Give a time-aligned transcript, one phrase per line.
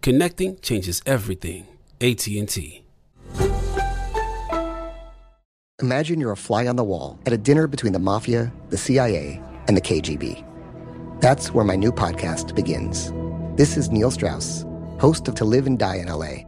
[0.00, 1.66] Connecting changes everything.
[2.00, 2.84] AT&T.
[5.80, 9.42] Imagine you're a fly on the wall at a dinner between the mafia, the CIA,
[9.66, 10.44] and the KGB.
[11.20, 13.12] That's where my new podcast begins.
[13.56, 14.64] This is Neil Strauss,
[15.00, 16.44] host of To Live and Die in LA,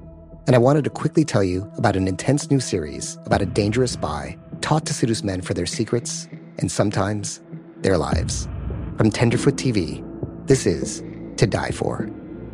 [0.46, 3.92] and I wanted to quickly tell you about an intense new series about a dangerous
[3.92, 7.40] spy taught to seduce men for their secrets and sometimes
[7.78, 8.48] their lives.
[8.96, 10.04] From Tenderfoot TV,
[10.46, 11.02] this is
[11.36, 12.08] To Die For.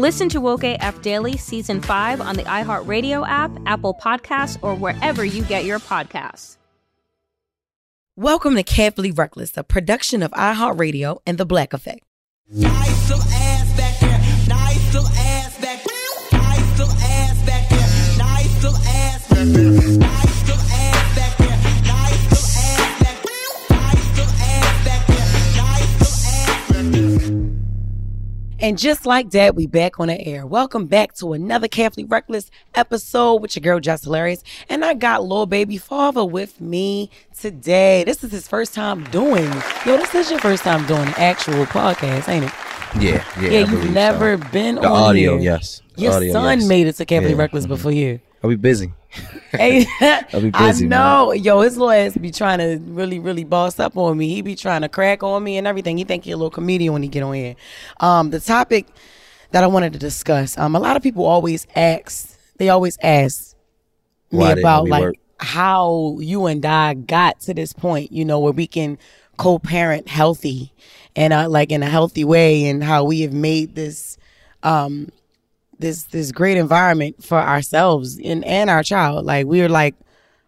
[0.00, 5.26] Listen to Woke AF Daily Season 5 on the iHeartRadio app, Apple Podcasts, or wherever
[5.26, 6.56] you get your podcasts.
[8.16, 12.02] Welcome to Carefully Reckless, a production of iHeartRadio and The Black Effect.
[12.48, 14.18] Nice little ass back there.
[14.48, 16.40] Nice little ass back there.
[16.40, 18.16] Nice little ass back there.
[18.16, 19.98] Nice little ass back there.
[19.98, 20.29] Nice
[28.62, 30.44] And just like that, we back on the air.
[30.46, 34.44] Welcome back to another Carefully Reckless episode with your girl Jess Hilarious.
[34.68, 38.04] And I got Lil Baby Father with me today.
[38.04, 39.50] This is his first time doing.
[39.86, 42.52] Yo, this is your first time doing an actual podcast, ain't it?
[43.02, 43.50] Yeah, yeah.
[43.50, 44.48] Yeah, you've never so.
[44.50, 45.52] been The on audio, here.
[45.52, 45.80] yes.
[45.96, 46.68] The Your audio, son yes.
[46.68, 47.68] made it to Carefully Yeah, Reckless mhm.
[47.68, 48.20] before you.
[48.42, 48.92] I'll be busy.
[49.56, 49.86] Hey,
[50.32, 51.32] I'll be busy, I know.
[51.32, 54.28] Yo, his little ass be trying to really, really boss up on me.
[54.34, 55.98] He be trying to crack on me and everything.
[55.98, 57.56] He think he a little comedian when he get on here.
[58.00, 58.86] Um, the topic
[59.50, 60.56] that I wanted to discuss.
[60.56, 62.38] Um, a lot of people always ask.
[62.56, 63.54] They always ask
[64.30, 65.16] me Why about like work?
[65.38, 68.12] how you and I got to this point.
[68.12, 68.98] You know, where we can
[69.36, 70.72] co-parent healthy
[71.16, 74.16] and uh, like in a healthy way, and how we have made this
[74.62, 75.08] um
[75.80, 79.24] this this great environment for ourselves and and our child.
[79.24, 79.94] Like we're like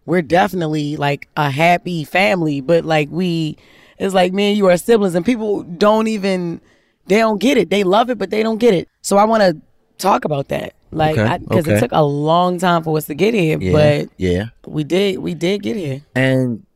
[0.06, 3.56] we're definitely like a happy family, but like we
[3.98, 6.60] it's like me and you are siblings and people don't even
[7.06, 7.70] they don't get it.
[7.70, 8.88] They love it, but they don't get it.
[9.03, 9.60] So I want to
[9.98, 10.75] talk about that.
[10.91, 14.09] Like Okay, because it took a long time for us to get here, Yeah, but
[14.19, 14.44] yeah.
[14.66, 16.03] we did we did get here.
[16.14, 16.66] And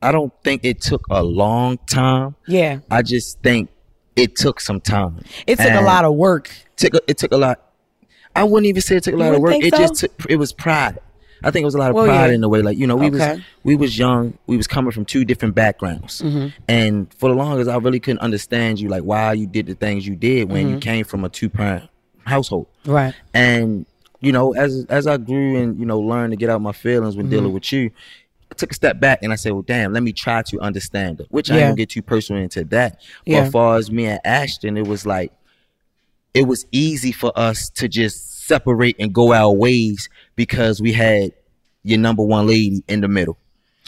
[0.00, 2.36] I don't think it took a long time.
[2.46, 2.80] Yeah.
[2.90, 3.70] I just think
[4.14, 5.22] it took some time.
[5.46, 6.50] It took a lot of work.
[6.76, 7.60] Took a, it took a lot.
[8.36, 9.54] I wouldn't even say it took a lot of work.
[9.56, 10.98] It think just took, it was pride.
[11.44, 12.34] I think it was a lot of Well, pride yeah.
[12.34, 12.62] in the way.
[12.62, 14.38] Like you know, we was we was young.
[14.46, 16.48] We was coming from two different backgrounds, Mm-hmm.
[16.68, 18.88] and for the longest, I really couldn't understand you.
[18.88, 20.74] Like why you did the things you did when Mm-hmm.
[20.74, 21.88] you came from a two parent
[22.24, 22.66] household.
[22.86, 23.14] Right.
[23.34, 23.84] And
[24.20, 27.16] you know, as as I grew and you know learned to get out my feelings
[27.16, 27.30] when Mm-hmm.
[27.34, 27.90] dealing with you,
[28.50, 31.20] I took a step back and I said, "Well, damn, let me try to understand
[31.20, 31.60] it." Which I Yeah.
[31.60, 33.00] ain't gonna get too personal into that.
[33.26, 33.38] But Yeah.
[33.42, 35.32] as far as me and Ashton, it was like
[36.36, 41.32] it was easy for us to just separate and go our ways because we had
[41.82, 43.38] your number one lady in the middle,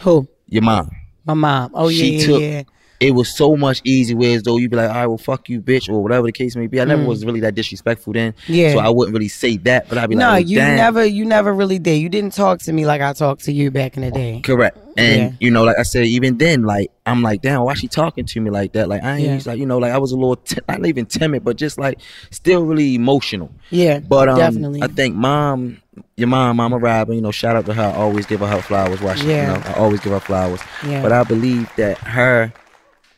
[0.01, 0.27] Who?
[0.49, 0.91] your mom.
[1.27, 1.73] My mom.
[1.75, 2.63] Oh yeah, she yeah, took yeah.
[3.01, 5.61] It was so much easy ways though you'd be like, all right, well fuck you,
[5.61, 6.81] bitch, or whatever the case may be.
[6.81, 8.33] I never was really that disrespectful then.
[8.33, 8.37] Mm.
[8.49, 8.73] Yeah.
[8.73, 10.77] So I wouldn't really say that, but I'd be No, like, well, you damn.
[10.77, 11.97] never you never really did.
[11.99, 14.41] You didn't talk to me like I talked to you back in the day.
[14.43, 14.77] Correct.
[14.97, 15.31] And Yeah.
[15.39, 18.41] you know, like I said, even then, like I'm like, damn, why she talking to
[18.41, 18.89] me like that?
[18.89, 19.51] Like I ain't Yeah.
[19.53, 22.01] like, you know, like I was a little ti- not even timid, but just like
[22.31, 23.53] still really emotional.
[23.71, 24.83] Yeah, But um, definitely.
[24.83, 25.79] I think mom,
[26.17, 27.83] your mom, Mama Robin, you know, shout out to her.
[27.83, 29.01] I always give her her flowers.
[29.01, 29.55] Why she, Yeah.
[29.55, 30.59] you know, I always give her flowers.
[30.85, 31.01] Yeah.
[31.03, 32.53] But I believe that her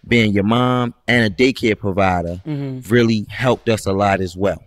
[0.07, 2.89] being your mom and a daycare provider Mm-hmm.
[2.93, 4.63] really helped us a lot as well.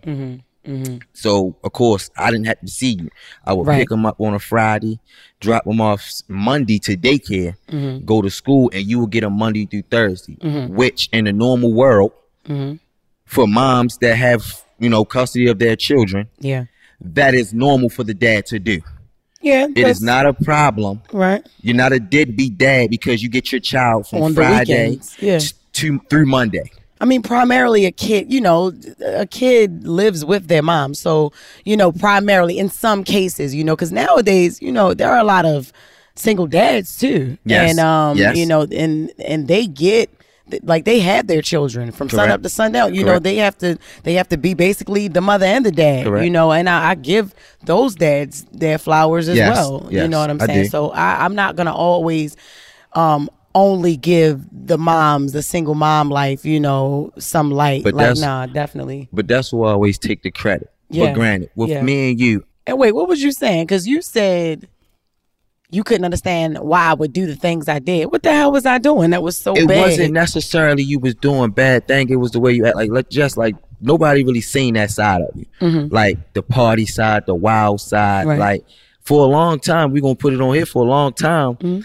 [1.12, 3.10] So of course I didn't have to see you.
[3.44, 3.80] I would Right.
[3.80, 4.98] pick them up on a Friday,
[5.40, 8.04] drop them off Monday to daycare, Mm-hmm.
[8.06, 10.36] go to school, and you will get them Monday through Thursday.
[10.68, 12.12] Which in the normal world,
[12.48, 12.76] Mm-hmm.
[13.26, 14.42] for moms that have
[14.78, 16.64] you know custody of their children, yeah,
[17.00, 18.80] that is normal for the dad to do.
[19.44, 19.66] Yeah.
[19.74, 21.02] It is not a problem.
[21.12, 21.46] right.
[21.60, 25.38] You're not a deadbeat dad because you get your child from On Friday yeah.
[25.74, 26.70] to through Monday.
[27.00, 28.72] I mean, primarily a kid, you know,
[29.04, 30.94] a kid lives with their mom.
[30.94, 31.32] So,
[31.64, 35.24] you know, primarily in some cases, you know, because nowadays, you know, there are a
[35.24, 35.72] lot of
[36.14, 37.36] single dads too.
[37.44, 37.70] Yes.
[37.70, 38.36] And, um, Yes.
[38.38, 40.08] you know, and, and they get,
[40.62, 42.94] like they have their children from sun up to sundown.
[42.94, 46.04] You know, they have to they have to be basically the mother and the dad.
[46.04, 46.24] Correct.
[46.24, 49.88] You know, and I, I give those dads their flowers as Yes, well.
[49.90, 50.64] You know what I'm saying?
[50.64, 50.68] do.
[50.68, 52.36] So I, I'm not gonna always
[52.92, 57.84] um only give the moms the single mom life, you know, some light.
[57.84, 59.08] But like nah, definitely.
[59.12, 60.70] But that's who I always take the credit.
[60.90, 61.08] Yeah.
[61.12, 61.82] For granted, with Yeah.
[61.82, 63.64] me and you, And wait, what was you saying?
[63.66, 64.68] Because you said
[65.74, 68.06] you couldn't understand why I would do the things I did.
[68.06, 69.76] What the hell was I doing that was so it bad?
[69.76, 72.08] It wasn't necessarily you was doing bad thing.
[72.10, 72.76] It was the way you act.
[72.76, 75.46] Like let just like nobody really seen that side of you,
[75.90, 78.26] like the party side, the wild side.
[78.26, 78.28] Mm-hmm.
[78.28, 78.38] Right.
[78.38, 78.64] Like
[79.00, 81.54] for a long time, we gonna put it on here for a long time.
[81.54, 81.80] Mm-hmm.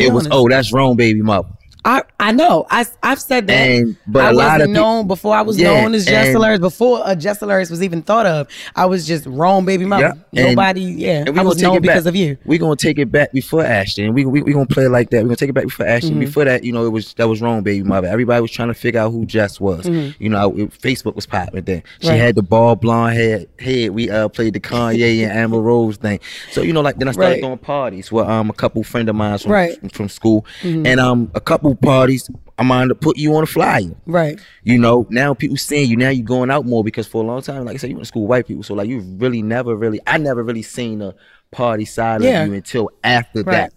[0.00, 1.48] It was oh that's wrong, baby mother.
[1.86, 2.66] I I know.
[2.68, 3.54] I I've said that.
[3.70, 6.10] And- but I a lot wasn't of known before I was Yeah, known as and-
[6.14, 6.58] Jess Hilarious.
[6.60, 10.14] Before a Jess Hilarious was even thought of, I was just wrong, baby mama.
[10.34, 11.24] And- Nobody, yeah.
[11.26, 12.08] And we I was known because back.
[12.10, 12.36] of you.
[12.44, 14.12] We gonna take it back before Ashton.
[14.14, 15.18] We we we gonna play it like that.
[15.18, 16.12] We're gonna take it back before Ashton.
[16.12, 16.20] Mm-hmm.
[16.20, 18.08] Before that, you know, it was that was wrong, baby mother.
[18.08, 19.86] Everybody was trying to figure out who Jess was.
[19.86, 21.82] You know, it, Facebook was popping then.
[22.00, 22.08] She Mm-hmm.
[22.08, 22.20] Right.
[22.20, 23.48] had the bald blonde head.
[23.60, 23.90] Head.
[23.90, 26.18] We uh played the Kanye and Amber Rose thing.
[26.50, 27.40] So you know, like then I started Right.
[27.40, 29.78] throwing parties with um a couple friend of mine from Right.
[29.78, 32.28] from, from school, and um a couple parties.
[32.58, 33.94] I'm on to put you on a flyer.
[34.06, 34.40] Right.
[34.64, 35.96] You know, now people seeing you.
[35.96, 38.04] Now you're going out more because for a long time, like I said, you went
[38.04, 38.62] to school with white people.
[38.62, 41.14] So like you really never really, I never really seen a
[41.50, 42.42] party side Yeah.
[42.42, 43.52] of you until after Right.
[43.52, 43.74] that,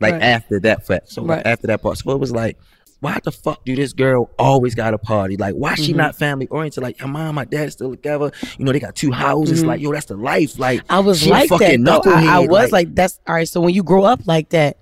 [0.00, 0.22] like Right.
[0.22, 1.10] after that fact.
[1.12, 1.46] So like, Right.
[1.46, 2.56] after that part, so it was like,
[3.00, 5.36] why the fuck do this girl always got a party?
[5.36, 5.82] Like, why Mm-hmm.
[5.82, 6.84] she not family oriented?
[6.84, 8.30] Like, her mom, my dad still together.
[8.58, 9.64] You know, they got two houses.
[9.64, 10.56] Like, yo, that's the life.
[10.58, 10.92] Like, Mm-hmm.
[10.92, 12.06] I was like that.
[12.06, 13.48] I, I was like, that's all right.
[13.48, 14.78] So when you grow up like that,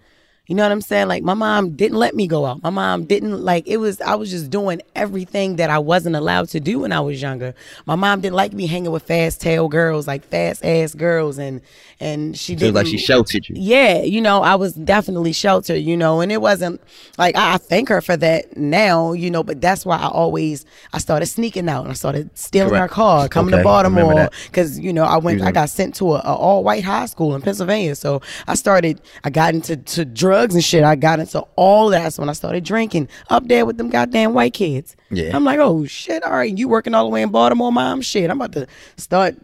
[0.50, 1.06] you know what I'm saying?
[1.06, 2.60] Like my mom didn't let me go out.
[2.60, 6.48] My mom didn't like it was I was just doing everything that I wasn't allowed
[6.48, 7.54] to do when I was younger.
[7.86, 11.60] My mom didn't like me hanging with fast tail girls, like fast ass girls and
[12.00, 13.54] and she didn't like she sheltered you.
[13.58, 16.80] yeah, you know, I was definitely sheltered, you know, and it wasn't
[17.16, 20.66] like I, I thank her for that now, you know, but that's why I always
[20.92, 22.90] I started sneaking out and I started stealing Correct.
[22.90, 25.54] her car, coming Okay, to Baltimore because you know I went, I mm-hmm.
[25.54, 29.30] got sent to a, a all white high school in Pennsylvania, so I started, I
[29.30, 30.82] got into to drugs and shit.
[30.84, 32.02] I got into all that.
[32.02, 34.96] That's when I started drinking up there with them goddamn white kids.
[35.10, 35.36] Yeah.
[35.36, 38.00] I'm like, oh shit, all right, you working all the way in Baltimore, mom?
[38.02, 38.66] Shit, I'm about to
[38.96, 39.36] start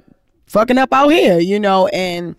[0.47, 2.37] fucking up out here, you know, and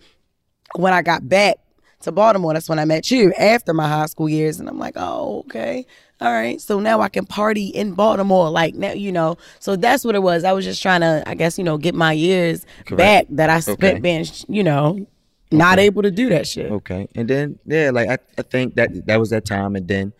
[0.76, 1.56] when I got back
[2.02, 4.60] to Baltimore, that's when I met you after my high school years.
[4.60, 5.84] And I'm like, oh, okay.
[6.20, 6.60] All right.
[6.60, 8.50] So now I can party in Baltimore.
[8.50, 9.36] Like now, you know.
[9.60, 10.44] So that's what it was.
[10.44, 13.60] I was just trying to, I guess, you know, get my years back that I
[13.60, 14.00] spent Okay.
[14.00, 15.06] being, you know,
[15.50, 16.70] not able to do that shit.
[16.70, 20.12] Okay, and then yeah, like I, I think that that was that time, and then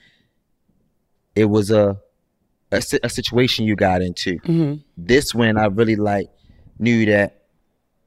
[1.37, 1.99] it was a
[2.73, 4.37] a, a situation you got into.
[4.41, 4.75] Mm-hmm.
[4.97, 6.29] This when I really like
[6.79, 7.43] knew that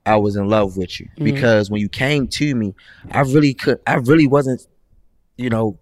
[0.06, 1.24] I was in love with you Mm-hmm.
[1.26, 2.74] because when you came to me,
[3.12, 4.66] I really could, I really wasn't,
[5.38, 5.78] you know,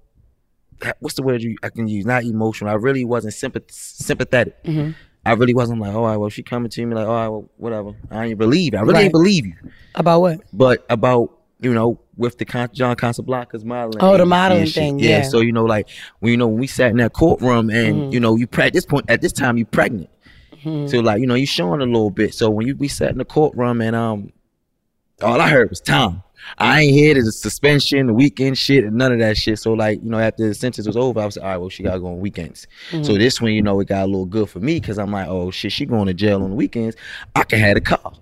[0.99, 2.05] what's the word you I can use?
[2.05, 2.69] Not emotional.
[2.69, 4.61] I really wasn't sympath- sympathetic.
[4.63, 4.91] Mm-hmm.
[5.25, 7.49] I really wasn't like, all right, well, she coming to me like, all right, well,
[7.57, 7.91] whatever.
[8.09, 8.73] I ain't believe.
[8.73, 8.77] it.
[8.77, 9.03] I really Right.
[9.05, 9.53] ain't believe you
[9.95, 10.39] About what?
[10.53, 13.97] but about you know with the Con- John Casablancas modeling.
[14.01, 15.21] Oh, the modeling thing, yeah.
[15.23, 15.89] So you know, like
[16.19, 18.11] when you know when we sat in that courtroom and Mm-hmm.
[18.13, 20.09] you know you pre- at this point at this time you pregnant.
[20.63, 22.33] So like you know you showing a little bit.
[22.33, 24.31] So when you we sat in the courtroom and um,
[25.21, 26.23] all I heard was Tom.
[26.57, 29.59] I ain't here hear the suspension, the weekend shit, and none of that shit.
[29.59, 31.69] So like you know after the sentence was over, I was like, all right, well
[31.69, 32.67] she gotta go on weekends.
[32.91, 33.03] Mm-hmm.
[33.03, 35.27] So this one you know it got a little good for me because I'm like,
[35.27, 36.95] oh shit, she going to jail on the weekends.
[37.35, 38.13] I can have a car.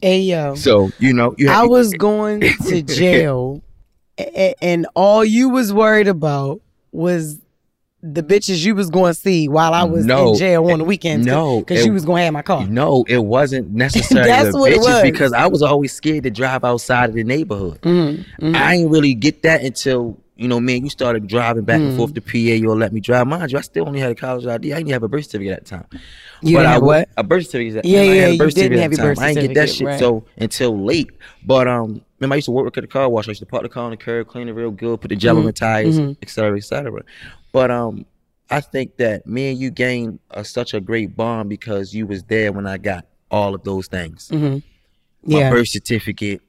[0.00, 0.54] Hey yo.
[0.54, 3.62] So you know you I had, was going to jail,
[4.62, 6.60] and all you was worried about
[6.92, 7.38] was
[8.02, 10.84] the bitches you was going to see while I was No, in jail on the
[10.84, 11.26] weekends.
[11.26, 12.66] no, because you was going to have my car.
[12.66, 15.02] No, it wasn't necessarily That's the what it was.
[15.02, 17.80] because I was always scared to drive outside of the neighborhood.
[17.82, 21.88] Mm-hmm, I didn't really get that until you know, man, you started driving back and
[21.88, 21.96] Mm-hmm.
[21.96, 22.30] forth to PA.
[22.38, 23.26] You'll let me drive.
[23.26, 24.72] Mind you, I still only had a college ID.
[24.72, 25.86] I didn't have a birth certificate at the time.
[25.90, 25.98] You
[26.54, 27.08] but didn't I have what?
[27.16, 27.84] A birth certificate.
[27.84, 29.24] Yeah, I yeah, you didn't have your birth time.
[29.24, 29.98] I didn't get that certificate, shit right.
[29.98, 31.10] so until late.
[31.44, 33.26] But um, remember, I used to work at the car wash.
[33.26, 35.16] I used to park the car on the curb, clean it real good, put the
[35.16, 35.46] gel on Mm-hmm.
[35.48, 37.02] the tires, et cetera, et cetera.
[37.52, 38.04] But um,
[38.50, 42.22] I think that me and you gained a, such a great bond because you was
[42.24, 44.30] there when I got all of those things.
[44.30, 44.58] My Mm-hmm.
[45.32, 45.50] Yeah.
[45.50, 46.40] birth certificate,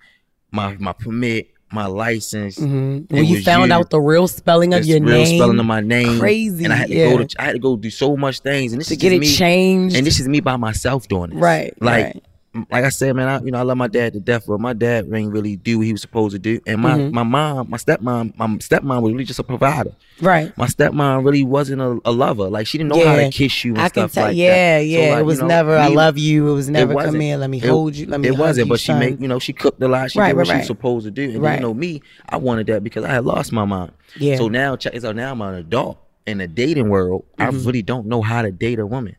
[0.51, 2.59] my my permit, my license.
[2.59, 5.65] When It you found out the real spelling of the your real name, spelling of
[5.65, 7.09] my name, crazy, and I had to yeah.
[7.09, 9.11] go to I had to go do so much things, and this to is get
[9.11, 9.95] it me, changed.
[9.95, 11.35] and this is me by myself doing it.
[11.35, 12.23] Right, Like right.
[12.71, 14.73] Like I said, man, I, you know, I love my dad to death, but my
[14.73, 16.59] dad ain't really do what he was supposed to do.
[16.65, 17.13] And my, Mm-hmm.
[17.13, 19.93] my mom, my stepmom, my stepmom was really just a provider.
[20.19, 20.55] Right.
[20.57, 22.49] My stepmom really wasn't a, a lover.
[22.49, 24.25] Like she didn't know how to kiss you and I can tell.
[24.25, 24.83] like yeah, that.
[24.83, 25.09] So, yeah.
[25.11, 27.21] like, it was you know, never "I love you." It was never "Come wasn't.
[27.23, 29.27] here, let me It- hold you, let me." It wasn't, you, but she made you
[29.27, 30.11] know she cooked a lot.
[30.11, 30.57] She Right, did what right, she right.
[30.59, 31.23] was supposed to do.
[31.25, 31.55] And then, Right.
[31.59, 33.91] you know me, I wanted that because I had lost my mom.
[34.17, 34.37] Yeah.
[34.37, 35.15] So now check this out.
[35.15, 37.25] Now I'm an adult in the dating world.
[37.37, 37.65] I Mm-hmm.
[37.67, 39.15] really don't know how to date a woman.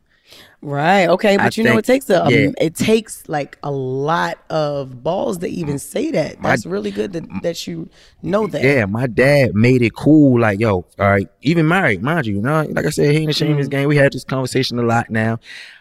[0.62, 1.08] Right.
[1.08, 1.38] Okay.
[1.38, 5.38] But I you know, it takes a um, it takes like a lot of balls
[5.38, 6.42] to even say that.
[6.42, 7.88] That's really good that, that you
[8.22, 8.62] know that.
[8.62, 10.38] Yeah, my dad made it cool.
[10.40, 13.30] Like, yo, all right, even married, mind you, you know, like I said, he ain't
[13.30, 13.78] ashamed of his Mm-hmm.
[13.78, 13.88] game.
[13.88, 15.38] We had this conversation a lot now.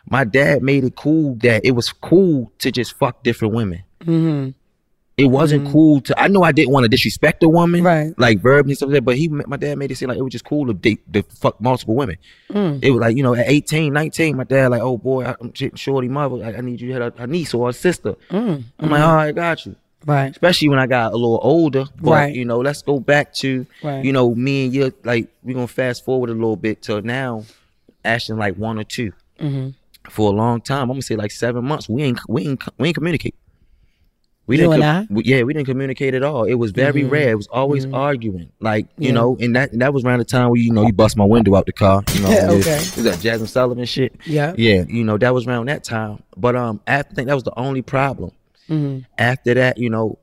[0.09, 3.83] My dad made it cool that it was cool to just fuck different women.
[4.05, 4.51] Mm-hmm.
[5.19, 6.19] It wasn't cool to.
[6.19, 8.13] I know I didn't want to disrespect a woman, Right.
[8.17, 9.05] Like verbally and stuff like that.
[9.05, 11.23] But he, my dad made it seem like it was just cool to date, to
[11.23, 12.17] fuck multiple women.
[12.51, 12.83] Mm.
[12.83, 16.07] It was like you know, at 18, 19, my dad like, oh boy, I'm shorty
[16.07, 16.43] mother.
[16.45, 18.15] I, I need you to have a, a niece or a sister.
[18.31, 18.63] Mm.
[18.79, 20.31] I'm like, all right, I got you Right.
[20.31, 21.85] especially when I got a little older.
[22.01, 22.33] But Right.
[22.33, 24.03] you know, let's go back to Right.
[24.05, 24.93] you know me and you.
[25.03, 27.43] Like we're gonna fast forward a little bit till now.
[28.05, 29.11] Ashton like one or 2
[29.41, 29.69] Mm-hmm.
[30.09, 30.83] for a long time.
[30.83, 31.89] I'm gonna say like seven months.
[31.89, 33.35] We ain't we ain't we ain't communicate.
[34.49, 35.07] We You didn't and I?
[35.11, 36.43] we- yeah, we didn't communicate at all.
[36.45, 37.29] It was very rare.
[37.29, 38.49] It was always arguing.
[38.59, 39.13] Like, you Yeah.
[39.13, 41.23] know, and that and that was around the time where, you know, you bust my
[41.23, 42.03] window out the car.
[42.15, 42.77] You know, okay.
[42.77, 44.15] Is that Jazmine Sullivan shit?
[44.25, 44.53] Yeah.
[44.57, 46.23] Yeah, you know, that was around that time.
[46.35, 48.31] But um after I think that was the only problem.
[48.69, 49.01] Mm-hmm.
[49.19, 50.17] After that, you know,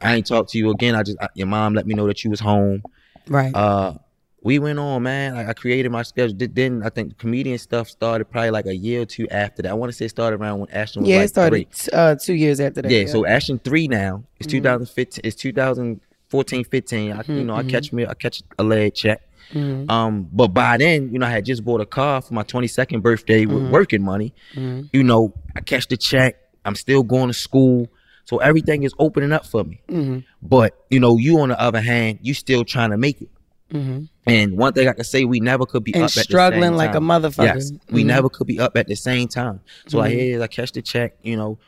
[0.00, 0.94] I ain't talked to you again.
[0.94, 2.84] I just I, your mom let me know that you was home.
[3.26, 3.52] Right.
[3.54, 3.94] Uh
[4.42, 5.34] we went on, man.
[5.34, 6.36] Like I created my schedule.
[6.38, 9.70] Then I think the comedian stuff started probably like a year or two after that.
[9.70, 11.90] I want to say it started around when Ashton was yeah, like it started t-
[11.92, 12.90] uh, two years after that.
[12.90, 14.22] Yeah, so Ashton three now.
[14.38, 14.58] It's Mm-hmm.
[14.58, 15.20] 2015.
[15.24, 17.12] It's 2014, 15.
[17.12, 19.22] I, you know, I catch me, I catch a leg check.
[19.52, 19.90] Mm-hmm.
[19.90, 23.02] Um, but by then, you know, I had just bought a car for my 22nd
[23.02, 23.70] birthday with Mm-hmm.
[23.72, 24.34] working money.
[24.54, 26.36] You know, I catch the check.
[26.64, 27.88] I'm still going to school,
[28.26, 29.80] so everything is opening up for me.
[29.88, 30.18] Mm-hmm.
[30.42, 33.30] But you know, you on the other hand, you still trying to make it.
[33.72, 34.04] Mm-hmm.
[34.26, 36.62] And one thing I can say, we never could be And up at the struggling
[36.70, 37.44] same like a motherfucker.
[37.54, 38.06] Yes, we Mhm.
[38.06, 39.60] never could be up at the same time.
[39.88, 40.12] So I Mhm.
[40.12, 41.16] hear, I catch the check.
[41.22, 41.58] You know,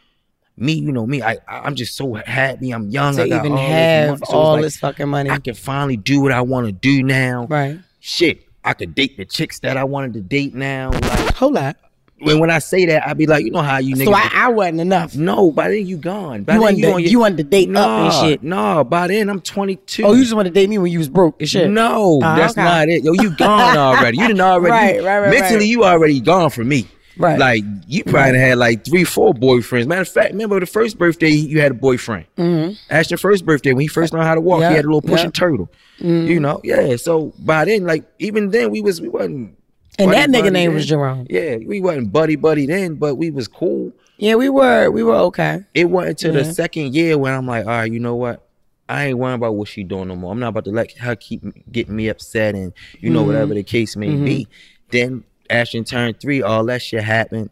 [0.57, 1.23] me, you know me.
[1.23, 2.71] I I'm just so happy.
[2.71, 3.17] I'm young.
[3.17, 4.21] to I even all this have money.
[4.27, 5.31] So all like, this fucking money.
[5.31, 7.47] I can finally do what I want to do now.
[7.49, 7.79] right.
[8.01, 10.91] Shit, I could date the chicks that I wanted to date now.
[10.91, 11.77] Like Hold up.
[12.21, 14.05] When when I say that, I'd be like, you know how you niggas.
[14.05, 15.15] So I, I wasn't enough.
[15.17, 16.45] no, by then you gone.
[16.45, 18.43] By You then wanted, to, on your- you wanted to date up and Nah, shit.
[18.43, 20.03] No, by then I'm 22.
[20.05, 21.71] Oh, you just wanted to date me when you was broke and shit.
[21.71, 22.63] No, Ah, that's okay.
[22.63, 23.03] not it.
[23.05, 24.19] Yo, you gone already.
[24.19, 24.71] You didn't already.
[24.73, 25.67] Right, you- right, right, Mentally, right.
[25.69, 26.87] you already gone from me.
[27.17, 27.39] Right.
[27.39, 29.87] Like you probably had like three, four boyfriends.
[29.87, 32.25] Matter of fact, remember the first birthday you had a boyfriend.
[32.39, 32.73] Mm-hmm.
[32.89, 35.03] Ashton's first birthday when he first learned how to walk, Yeah, he had a little
[35.03, 35.31] pushing yeah.
[35.33, 35.69] turtle.
[35.99, 36.97] You know, yeah.
[36.97, 39.55] So by then, like even then, we was we wasn't.
[40.01, 40.75] And buddy that nigga buddy name then.
[40.75, 41.27] was Jerome.
[41.29, 43.93] Yeah, we wasn't buddy buddy then, but we was cool.
[44.19, 44.91] Yeah, we were.
[44.91, 45.65] We were okay.
[45.75, 46.43] It wasn't until Yeah.
[46.49, 48.47] the second year when I'm like, all right, you know what?
[48.89, 50.33] I ain't worrying about what she doing no more.
[50.33, 53.29] I'm not about to let her keep getting me upset and you know mm-hmm.
[53.29, 54.45] whatever the case may be.
[54.45, 54.53] Mm-hmm.
[54.91, 57.51] Then Ashton turned three, all that shit happened.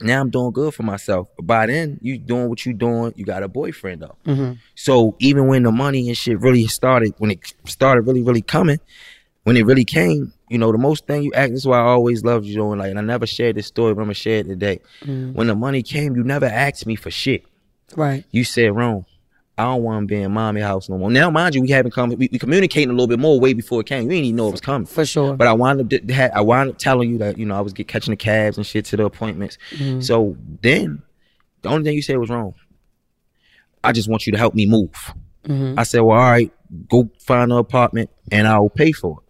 [0.00, 1.28] Now I'm doing good for myself.
[1.36, 3.14] But by then, you doing what you doing.
[3.16, 4.16] You got a boyfriend though.
[4.26, 4.52] Mm-hmm.
[4.74, 8.80] So even when the money and shit really started, when it started really really coming,
[9.44, 11.52] when it really came, you know, the most thing you act.
[11.52, 12.78] This is why I always loved you doing.
[12.78, 14.80] Like, and I never shared this story, but I'm gonna share it today.
[15.04, 17.44] When the money came, you never asked me for shit
[17.96, 18.24] Right.
[18.30, 19.04] you said wrong.
[19.56, 21.10] I don't want to be in mommy house no more.
[21.10, 22.10] Now, mind you, we haven't come.
[22.10, 24.04] We, we communicating a little bit more way before it came.
[24.04, 24.86] You didn't even know it was coming.
[24.86, 25.34] For sure.
[25.36, 26.10] But I wound up.
[26.32, 28.64] I wound up telling you that you know I was get catching the cabs and
[28.64, 29.58] shit to the appointments.
[29.72, 30.00] Mm-hmm.
[30.00, 31.02] So then,
[31.62, 32.54] the only thing you said was wrong.
[33.82, 35.12] I just want you to help me move.
[35.44, 35.78] Mm-hmm.
[35.78, 36.52] I said, well, all right,
[36.88, 39.27] go find an apartment and I'll pay for it.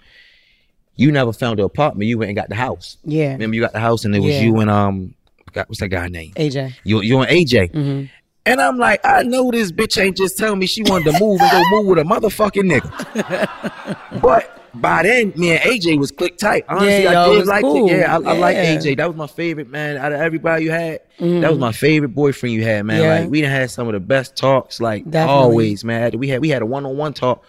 [0.99, 2.09] You never found the apartment.
[2.09, 2.99] You went and got the house.
[3.05, 3.33] Yeah.
[3.33, 4.41] Remember, you got the house and it was Yeah.
[4.43, 5.15] you and um,
[5.55, 6.33] what's that guy name?
[6.35, 6.75] AJ.
[6.85, 7.73] You you and AJ.
[7.73, 8.05] Mm-hmm.
[8.47, 11.41] And I'm like, I know this bitch ain't just telling me she wanted to move
[11.41, 14.21] and go move with a motherfucking nigga.
[14.23, 16.65] but by then, me and AJ was click tight.
[16.69, 17.89] Honestly, Yeah, I y'all did like cool.
[17.91, 17.99] it.
[17.99, 18.97] Yeah, I, I like AJ.
[18.97, 21.01] That was my favorite man out of everybody you had.
[21.19, 22.97] That was my favorite boyfriend you had, man.
[23.01, 23.05] Mm-hmm.
[23.05, 23.21] Yeah.
[23.21, 25.35] Like we done had some of the best talks, like Definitely.
[25.43, 26.13] always, man.
[26.19, 27.45] We had we had a one on one talk.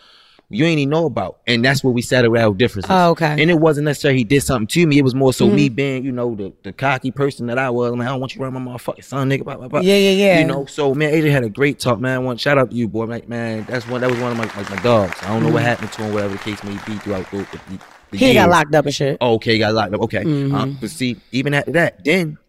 [0.51, 2.89] You ain't even know about, and that's where we settled our differences.
[2.89, 3.27] Oh, okay.
[3.27, 3.39] Mm-hmm.
[3.39, 4.97] And it wasn't necessarily he did something to me.
[4.97, 7.91] It was more so me being, you know, the, the cocky person that I was.
[7.91, 9.43] I'm like, I don't want you around my motherfucking son, nigga.
[9.43, 9.81] Blah, blah, blah.
[9.81, 10.39] Yeah, yeah, yeah.
[10.39, 12.23] You know, so man, AJ had a great talk, man.
[12.23, 13.05] One shout out to you, boy.
[13.05, 14.01] Like, man, that's one.
[14.01, 15.15] That was one of my like my dogs.
[15.21, 17.61] I don't know what happened to him, whatever the case may be throughout the, the,
[17.69, 17.79] the
[18.11, 18.25] Mm-hmm.
[18.25, 19.17] He got locked up and shit.
[19.21, 20.01] Oh, okay, he got locked up.
[20.01, 20.55] Okay, Mm-hmm.
[20.55, 22.39] Um, but see, even after that, then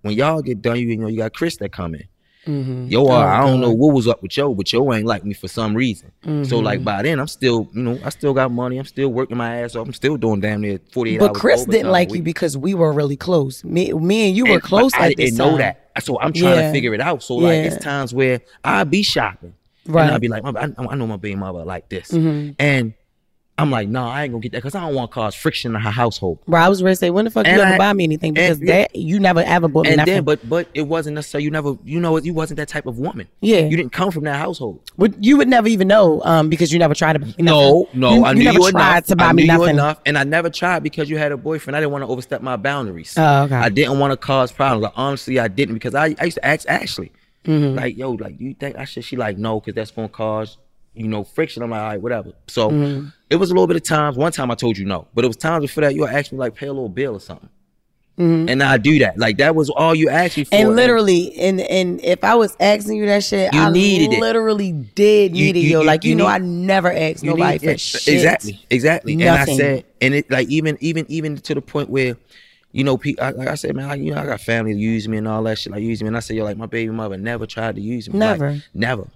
[0.00, 2.04] when y'all get done, you, you know, you got Chris that come in.
[2.46, 2.86] Mm-hmm.
[2.88, 5.34] Yo, uh, I don't know what was up with yo, but yo ain't like me
[5.34, 6.10] for some reason.
[6.24, 6.64] So Mm-hmm.
[6.64, 8.78] like by then, I'm still, you know, I still got money.
[8.78, 9.86] I'm still working my ass off.
[9.86, 11.36] I'm still doing damn near 48 But hours.
[11.38, 13.62] Chris didn't like you because we were really close.
[13.62, 15.92] Me, me and you were And- close but I this didn't know that.
[16.00, 16.62] so I'm trying Yeah.
[16.68, 17.22] to figure it out.
[17.22, 17.62] So like Yeah.
[17.64, 19.54] it's times where I be shopping,
[19.86, 20.04] Right.
[20.04, 22.52] And I'll be like, "My- I, I know my baby mother like this, Mm-hmm.
[22.58, 22.92] and
[23.60, 25.74] I'm like, no, I ain't gonna get that because I don't want to cause friction
[25.74, 26.38] in her household.
[26.46, 28.04] Bro, I was ready to say, when the fuck And you ever I- buy me
[28.04, 28.34] anything?
[28.34, 30.14] Because and- that you never ever bought me And nothing.
[30.14, 32.98] then, but but it wasn't necessarily you never you know you wasn't that type of
[32.98, 33.28] woman.
[33.40, 33.60] Yeah.
[33.66, 34.80] you didn't come from that household.
[34.98, 37.82] But you would never even know, um, because you never tried to buy me No,
[37.82, 38.00] nothing.
[38.00, 39.04] no, you, I you never you tried enough.
[39.06, 39.68] to buy I me knew nothing.
[39.70, 41.76] enough, and I never tried because you had a boyfriend.
[41.76, 43.14] I didn't want to overstep my boundaries.
[43.16, 43.54] Oh, okay.
[43.54, 44.82] I didn't want to cause problems.
[44.84, 47.12] Like, honestly, I didn't because I, I used to ask Ashley,
[47.46, 47.76] Mm-hmm.
[47.78, 49.02] like, yo, like, do you think I should?
[49.02, 50.58] She like, no, because that's gonna cause
[50.94, 51.62] you know friction.
[51.62, 52.32] I'm like, all right, whatever.
[52.48, 53.08] So Mm-hmm.
[53.30, 54.16] It was a little bit of times.
[54.16, 56.32] One time I told you no, but it was times before that you would ask
[56.32, 57.48] me like, pay a little bill or something.
[58.18, 59.16] And I do that.
[59.16, 60.50] Like that was all you asked me for.
[60.54, 60.66] Mm-hmm.
[60.66, 64.20] And literally, and and if I was asking you that shit, You I needed it.
[64.20, 65.80] literally did You- need it, yo.
[65.80, 68.06] you- like you, you know, need- I never asked You nobody for shit.
[68.12, 69.16] Exactly, exactly.
[69.16, 69.30] Nothing.
[69.40, 72.14] And I said, and it like even even even to the point where,
[72.72, 74.78] you know, pe- I, like I said, man, like, you know, I got family to
[74.78, 76.08] use me and all that shit, like use me.
[76.08, 78.18] And I said, yo, like my baby mother never tried to use me.
[78.18, 78.38] Like,
[78.74, 79.08] Never.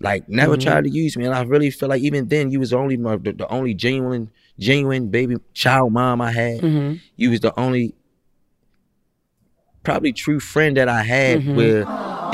[0.00, 0.68] Never, like never Mm-hmm.
[0.68, 1.24] tried to use me.
[1.26, 3.74] And I really feel like even then, you was the only my- the, the only
[3.74, 6.60] genuine genuine baby child mom I had.
[6.60, 6.96] Mm-hmm.
[7.16, 7.94] You was the only
[9.82, 11.56] probably true friend that I had Mm-hmm.
[11.56, 11.80] where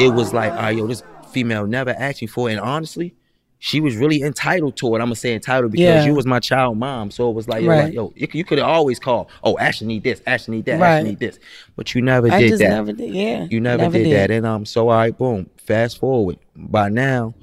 [0.01, 2.53] it was like, all right, yo, this female never asked me for it.
[2.55, 3.15] And honestly,
[3.59, 4.99] she was really entitled to it.
[4.99, 6.05] I'm gonna say entitled because Yeah.
[6.05, 7.11] you was my child mom.
[7.11, 7.85] So it was like, yo, Right.
[7.85, 10.81] like, yo you, you could have always called, oh, Ashley need this, Ashley need that,
[10.81, 10.97] Right.
[10.99, 11.39] Ashley need this.
[11.77, 12.69] But you never I did just that.
[12.71, 13.15] never did.
[13.15, 14.31] Yeah, you never, did, that.
[14.31, 15.49] And um, so all right, boom.
[15.57, 16.39] Fast forward.
[16.55, 17.35] By now,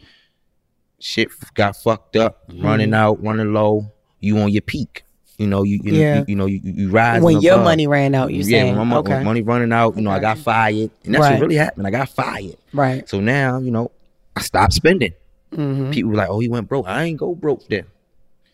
[1.04, 2.66] shit got fucked up, Mm-hmm.
[2.66, 3.92] running out, running low.
[4.20, 5.04] You on your peak.
[5.38, 6.20] You know, you you, Yeah.
[6.20, 8.88] you, you know, you, you rise when your money ran out, you yeah, saying when
[8.88, 11.32] my okay, when money running out, you know, I got fired, and that's Right.
[11.34, 11.86] what really happened.
[11.88, 12.56] I got fired.
[12.72, 13.08] right?
[13.10, 13.92] So now, you know,
[14.36, 15.14] I stopped spending.
[15.52, 15.92] Mm-hmm.
[15.92, 17.86] People were like, "Oh, he went broke." I ain't go broke then.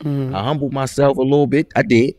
[0.03, 0.33] Mm-hmm.
[0.35, 1.67] I humbled myself a little bit.
[1.75, 2.15] I did.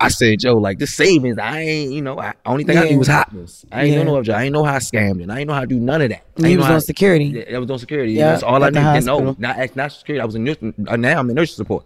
[0.00, 2.90] I said, "Joe, like the savings, I ain't, you know, I only thing I Yeah.
[2.92, 3.64] knew was hotness.
[3.70, 4.02] I ain't Yeah.
[4.02, 4.34] know no other.
[4.34, 5.30] I ain't know how I scammed it.
[5.30, 6.22] I ain't know how to do none of that.
[6.42, 7.44] I You was how- on security.
[7.52, 8.12] I was on security.
[8.12, 9.36] Yeah, That's all I needed to know.
[9.38, 10.20] Not not security.
[10.20, 10.74] I was in nursing.
[10.88, 11.84] Uh, now I'm in nursing support.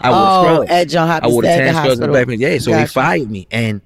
[0.00, 0.70] I wore Oh, scrubs.
[0.70, 2.34] at John I Hopkins, wore the tan scrubs and the hospital.
[2.40, 2.92] Yeah, so they Gotcha.
[2.92, 3.80] fired me, and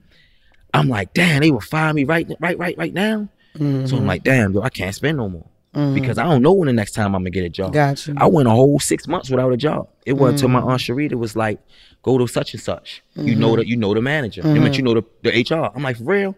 [0.74, 3.28] I'm like, damn, they will fire me right, right, right, right now.
[3.56, 3.96] So Mm-hmm.
[3.96, 5.46] I'm like, damn, yo, I can't spend no more.
[5.94, 7.72] Because I don't know when the next time I'm gonna get a job.
[7.72, 8.12] Gotcha.
[8.16, 9.87] I went a whole six months without a job.
[10.06, 11.61] It wasn't until my aunt Sharita was like,
[12.02, 13.70] "Go to such and such." You know that mm-hmm.
[13.70, 14.42] you know the manager.
[14.44, 15.70] I mean, you know the, the HR.
[15.74, 16.37] I'm like, for real.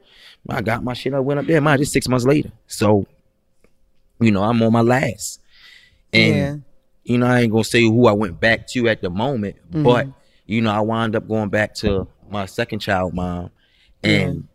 [0.49, 1.13] I got my shit.
[1.13, 1.61] I went up there.
[1.61, 2.51] Mine just six months later.
[2.67, 3.07] So,
[4.21, 5.41] you know, I'm on my last,
[6.13, 6.57] and Yeah.
[7.05, 10.07] you know, I ain't gonna say who I went back to at the moment, but
[10.07, 10.11] mm-hmm.
[10.47, 13.51] you know, I wound up going back to my second child mom,
[14.03, 14.49] and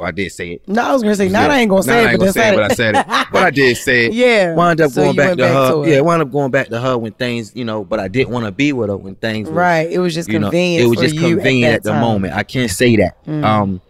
[0.00, 0.66] well, I did say it.
[0.66, 1.50] No, I was gonna say, now.
[1.50, 3.06] I ain't gonna say I it, but then say it, but I said it.
[3.30, 4.12] But I did say it.
[4.14, 4.54] Yeah.
[4.54, 5.84] Wound up So going back to back her.
[5.84, 5.90] to.
[5.90, 8.46] Yeah, wound up going back to her when things, you know, but I didn't want
[8.46, 9.90] to be with her when things was, Right.
[9.90, 10.84] It was just you know, convenient.
[10.86, 11.98] it was for just you convenient at, at, the time.
[12.02, 12.06] Mm.
[12.06, 12.34] moment.
[12.34, 13.16] I can't say that.
[13.28, 13.82] Um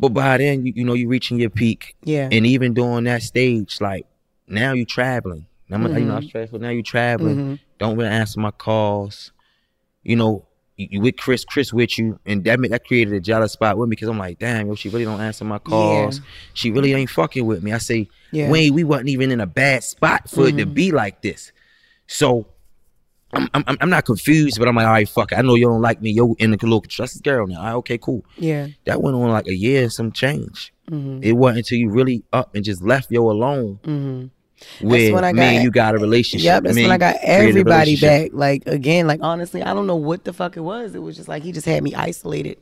[0.00, 1.94] but by then you, you know you're reaching your peak.
[2.04, 2.28] Yeah.
[2.32, 4.06] And even during that stage, like
[4.46, 5.46] now you're traveling.
[5.70, 6.10] I'm you know, Mm-hmm.
[6.12, 6.58] I'm stressful.
[6.60, 7.58] Now you're traveling.
[7.78, 9.32] Don't really answer my calls.
[10.02, 10.46] You know,
[10.78, 13.88] you, you with Chris, Chris with you, and that that created a jealous spot with
[13.88, 16.20] me because I'm like, damn, yo, she really don't answer my calls.
[16.54, 17.72] She really ain't fucking with me.
[17.72, 18.44] I say, Yeah.
[18.44, 18.52] Mm-hmm.
[18.52, 21.52] Wayne, we wasn't even in a bad spot for it to be like this.
[22.06, 22.46] So
[23.32, 25.38] I'm, I'm I'm not confused, but I'm like, all right, fuck it.
[25.38, 26.12] I know you don't like me.
[26.12, 27.62] Yo, in the little trusted girl now.
[27.62, 28.24] Right, okay, cool.
[28.36, 28.68] Yeah.
[28.86, 30.72] That went on like a year and some change.
[30.90, 31.22] Mm-hmm.
[31.22, 34.30] It wasn't until you really up and just left yo alone.
[34.80, 36.44] Where when I got- you got a relationship.
[36.44, 38.30] Yep, that's Me when I got you created a everybody back.
[38.32, 40.94] Like again, like honestly, I don't know what the fuck it was.
[40.94, 42.58] It was just like he just had me isolated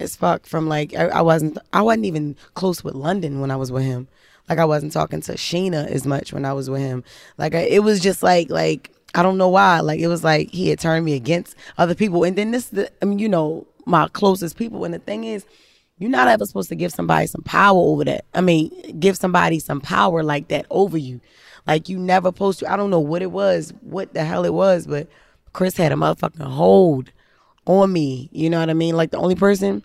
[0.00, 3.56] as fuck from like I, I wasn't I wasn't even close with London when I
[3.56, 4.08] was with him.
[4.48, 7.04] Like I wasn't talking to Sheena as much when I was with him.
[7.36, 9.80] Like I, it was just like like I don't know why.
[9.80, 12.24] Like it was like he had turned me against other people.
[12.24, 14.84] And then this the I mean, you know, my closest people.
[14.84, 15.44] And the thing is,
[15.98, 18.24] you're not ever supposed to give somebody some power over that.
[18.34, 21.20] I mean, give somebody some power like that over you.
[21.66, 22.72] Like you never supposed to.
[22.72, 25.08] I don't know what it was, what the hell it was, but
[25.52, 27.12] Chris had a motherfucking hold
[27.66, 28.28] on me.
[28.32, 28.96] You know what I mean?
[28.96, 29.84] Like the only person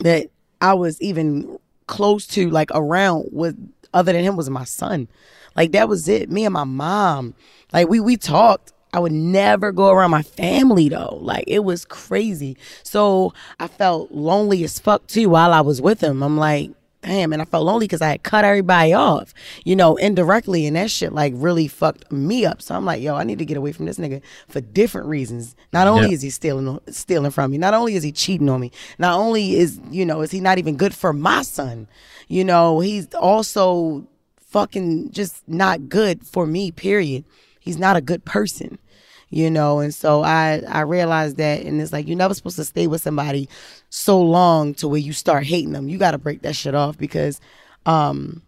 [0.00, 0.28] that
[0.60, 3.54] I was even close to, like around, was
[3.92, 5.08] other than him was my son.
[5.54, 6.30] Like that was it.
[6.30, 7.34] Me and my mom.
[7.72, 8.72] Like we we talked.
[8.94, 11.18] I would never go around my family though.
[11.20, 12.56] Like it was crazy.
[12.84, 16.22] So I felt lonely as fuck too while I was with him.
[16.22, 16.70] I'm like,
[17.02, 20.76] damn, and I felt lonely because I had cut everybody off, you know, indirectly, and
[20.76, 22.62] that shit like really fucked me up.
[22.62, 25.56] So I'm like, yo, I need to get away from this nigga for different reasons.
[25.72, 26.14] Not only Yeah.
[26.14, 29.56] is he stealing stealing from me, not only is he cheating on me, not only
[29.56, 31.88] is you know is he not even good for my son,
[32.28, 34.06] you know, he's also
[34.38, 36.70] fucking just not good for me.
[36.70, 37.24] Period.
[37.58, 38.78] He's not a good person
[39.30, 42.64] you know and so i i realized that and it's like you're never supposed to
[42.64, 43.48] stay with somebody
[43.90, 46.96] so long to where you start hating them you got to break that shit off
[46.98, 47.40] because
[47.86, 48.42] um,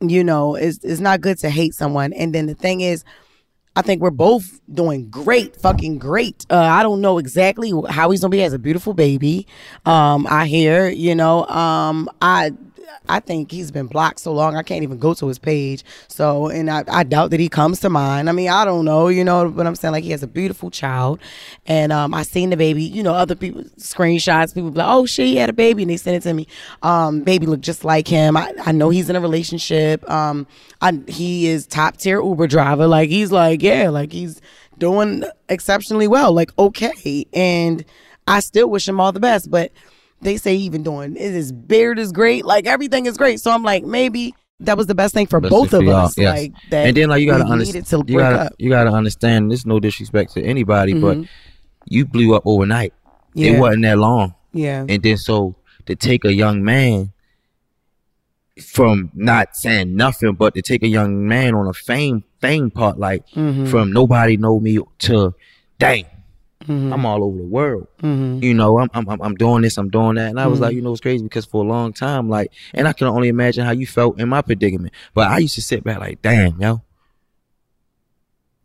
[0.00, 2.12] you know, it's it's not good to hate someone.
[2.12, 3.04] And then the thing is,
[3.74, 6.46] I think we're both doing great, fucking great.
[6.50, 8.38] Uh, I don't know exactly how he's gonna be.
[8.38, 9.46] He has a beautiful baby.
[9.84, 12.52] Um, I hear, you know, um, I.
[13.08, 15.84] I think he's been blocked so long I can't even go to his page.
[16.08, 18.28] So, and I, I doubt that he comes to mine.
[18.28, 19.92] I mean, I don't know, you know what I'm saying?
[19.92, 21.20] Like he has a beautiful child,
[21.66, 22.82] and um, I seen the baby.
[22.82, 24.54] You know, other people screenshots.
[24.54, 26.46] People like, "Oh, shit, he had a baby," and they send it to me.
[26.82, 28.36] Um, baby look just like him.
[28.36, 30.08] I, I know he's in a relationship.
[30.10, 30.46] Um,
[30.80, 32.86] I, he is top tier Uber driver.
[32.86, 34.40] Like he's like, yeah, like he's
[34.78, 36.32] doing exceptionally well.
[36.32, 37.84] Like okay, and
[38.26, 39.50] I still wish him all the best.
[39.50, 39.72] But
[40.20, 42.44] they say even doing his beard is great.
[42.44, 43.40] Like everything is great.
[43.40, 45.90] So I'm like, maybe that was the best thing for Best both fit of for
[45.90, 46.18] y'all, us.
[46.18, 46.36] yes.
[46.36, 46.86] Like that.
[46.88, 48.52] and then like you gotta we understand, to you break gotta up.
[48.58, 49.50] you gotta understand.
[49.52, 51.18] This no disrespect to anybody, but
[51.86, 52.92] you blew up overnight.
[53.34, 53.52] Yeah.
[53.52, 54.84] It wasn't that long, Yeah.
[54.88, 55.54] and then so
[55.86, 57.12] to take a young man
[58.62, 62.98] from not saying nothing, but to take a young man on a fame fame part,
[62.98, 63.66] like Mm-hmm.
[63.66, 65.34] from nobody know me to
[65.78, 66.04] dang.
[66.68, 66.92] Mm-hmm.
[66.92, 67.88] I'm all over the world.
[68.02, 70.82] You know, I'm, I'm I'm doing this, I'm doing that, and I was like, you
[70.82, 73.72] know, it's crazy because for a long time, like, and I can only imagine how
[73.72, 74.92] you felt in my predicament.
[75.14, 76.82] But I used to sit back like, damn, yo,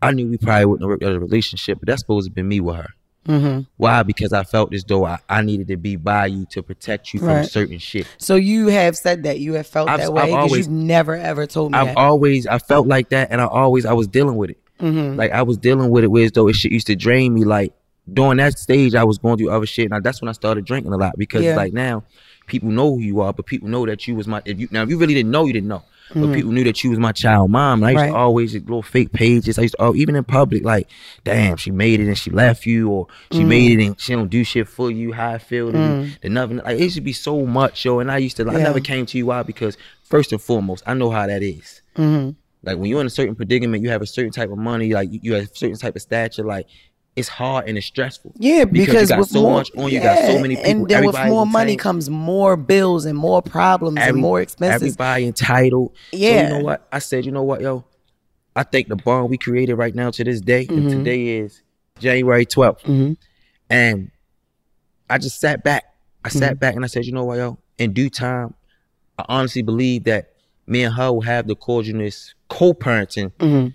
[0.02, 2.44] I knew we probably wouldn't have worked out a relationship, but that's supposed to be
[2.44, 2.90] me with her.
[3.28, 3.62] Mm-hmm.
[3.78, 4.04] Why?
[4.04, 7.22] Because I felt as though I, I needed to be by you to protect you
[7.22, 8.06] from certain shit.
[8.18, 11.48] So you have said that you have felt I've- that way because you've never ever
[11.48, 11.98] told me I've that.
[11.98, 14.58] always I felt like that, and I always I was dealing with it.
[14.82, 15.16] Mm-hmm.
[15.18, 17.46] Like I was dealing with it, where as though it shit used to drain me.
[17.46, 17.74] Like
[18.12, 20.92] during that stage, I was going through other shit, and that's when I started drinking
[20.94, 21.56] a lot because Yeah.
[21.56, 22.04] like now,
[22.48, 24.42] people know who you are, but people know that you was my.
[24.46, 25.84] If you now, if you really didn't know, you didn't know.
[26.16, 27.80] But people knew that you was my child mom.
[27.80, 28.02] And I used.
[28.04, 28.10] Right.
[28.12, 29.58] to always little fake pages.
[29.58, 30.88] I used to oh, even in public, like,
[31.24, 33.48] damn, she made it and she left you, or she Mm.
[33.48, 35.14] made it and she don't do shit for you.
[35.14, 35.78] How I feel to
[36.24, 36.30] you.
[36.30, 37.98] Nothing like it used to be so much, yo.
[38.00, 38.64] And I used to, I Yeah.
[38.64, 41.82] never came to you why because first and foremost, I know how that is.
[41.98, 42.32] Mm-hmm.
[42.64, 45.12] Like when you're in a certain predicament, you have a certain type of money, like
[45.12, 46.68] you, you have a certain type of stature, like
[47.16, 48.34] it's hard and it's stressful.
[48.38, 50.72] Yeah, because, you got with so more, much on, you got so many people.
[50.72, 54.82] and then with more money comes more bills and more problems and more expenses.
[54.82, 55.96] Everybody entitled.
[56.12, 56.30] Yeah.
[56.30, 56.44] So Yeah.
[56.44, 56.88] you know what?
[56.92, 57.86] I said, you know what, yo?
[58.56, 60.90] I think the bond we created right now to this day, and Mm-hmm.
[60.90, 61.62] today is
[62.00, 63.16] January 12th.
[63.70, 64.12] And
[65.10, 65.84] I just sat back.
[66.26, 66.38] I Mm-hmm.
[66.40, 67.58] sat back and I said, you know what, yo?
[67.78, 68.54] In due time,
[69.20, 70.32] I honestly believe that
[70.66, 73.74] me and her will have the cordialness, co-parenting.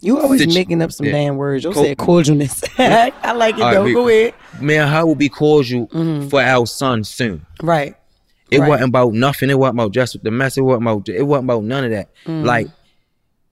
[0.00, 1.12] You always Sit- making up some yeah.
[1.12, 1.64] damn words.
[1.64, 2.62] You Co- said cordialness.
[2.78, 3.84] I like it All right, though.
[3.84, 4.34] we- Go ahead.
[4.60, 5.88] Me and her will be cordial
[6.28, 7.44] for our son soon.
[7.62, 7.96] Right.
[8.50, 8.62] It Mm-hmm.
[8.62, 8.68] Right.
[8.68, 9.50] wasn't about nothing.
[9.50, 10.56] It wasn't about just the mess.
[10.56, 11.08] It wasn't about.
[11.08, 12.08] It wasn't about none of that.
[12.26, 12.44] Mm.
[12.44, 12.68] Like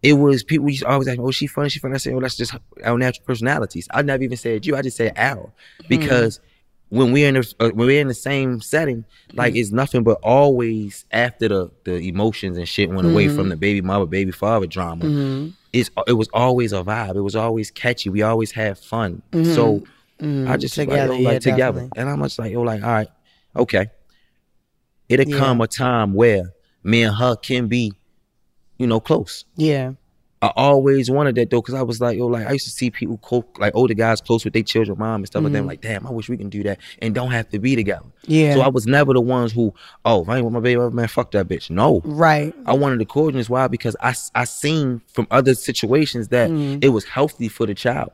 [0.02, 1.68] it was people used to always ask me, "Oh, she funny?
[1.68, 2.54] She funny?" I said, "Oh, that's just
[2.84, 4.74] our natural personalities." I never even said you.
[4.76, 5.88] I just said our Mm.
[5.88, 6.40] because
[6.88, 9.04] when we're in the uh, when we're in the same setting,
[9.34, 9.58] like Mm.
[9.60, 13.36] it's nothing but always after the the emotions and shit went away Mm-hmm.
[13.36, 15.04] from the baby mother, baby father drama.
[15.80, 17.16] It's it was always a vibe.
[17.16, 18.08] It was always catchy.
[18.10, 19.22] We always had fun.
[19.32, 19.82] So
[20.20, 20.90] I just Mm-hmm.
[20.90, 22.00] Together, like, yo, like yeah, together, definitely.
[22.00, 23.08] and I'm just like, yo, like, all right,
[23.54, 23.90] okay.
[25.08, 25.36] It'll Yeah.
[25.38, 27.92] come a time where me and her can be,
[28.78, 29.44] you know, close.
[29.56, 29.92] Yeah.
[30.42, 32.90] I always wanted that though, because I was like, yo, like I used to see
[32.90, 35.58] people, co- like older guys, close with their children, mom and stuff like that.
[35.58, 38.04] I'm like, damn, I wish we can do that and don't have to be together.
[38.04, 38.32] Mm-hmm.
[38.32, 38.54] Yeah.
[38.54, 39.72] So I was never the ones who,
[40.04, 41.70] oh, if I ain't with my baby, man, fuck that bitch.
[41.70, 42.02] No.
[42.04, 42.54] Right.
[42.66, 43.48] I wanted the cordialness.
[43.48, 43.66] Why?
[43.66, 46.80] Because I, I seen from other situations that Mm-hmm.
[46.82, 48.12] it was healthy for the child.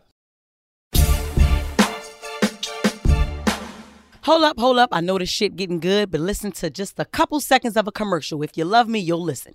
[4.24, 4.90] Hold up, hold up.
[4.92, 7.92] I know this shit getting good, but listen to just a couple seconds of a
[7.92, 8.40] commercial.
[8.44, 9.54] If you love me, you'll listen.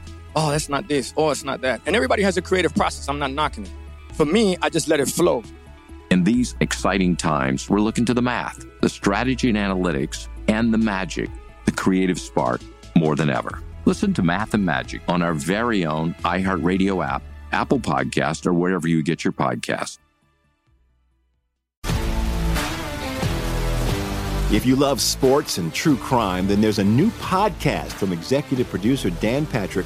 [0.35, 1.13] Oh, that's not this.
[1.17, 1.81] Oh, it's not that.
[1.85, 3.09] And everybody has a creative process.
[3.09, 3.71] I'm not knocking it.
[4.13, 5.43] For me, I just let it flow.
[6.09, 10.77] In these exciting times, we're looking to the math, the strategy and analytics, and the
[10.77, 11.29] magic,
[11.65, 12.61] the creative spark,
[12.95, 13.61] more than ever.
[13.85, 18.87] Listen to Math and Magic on our very own iHeartRadio app, Apple Podcast, or wherever
[18.87, 19.97] you get your podcasts.
[24.53, 29.09] If you love sports and true crime, then there's a new podcast from executive producer
[29.09, 29.85] Dan Patrick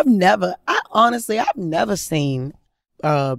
[0.00, 2.54] I've never, I honestly, I've never seen
[3.02, 3.36] a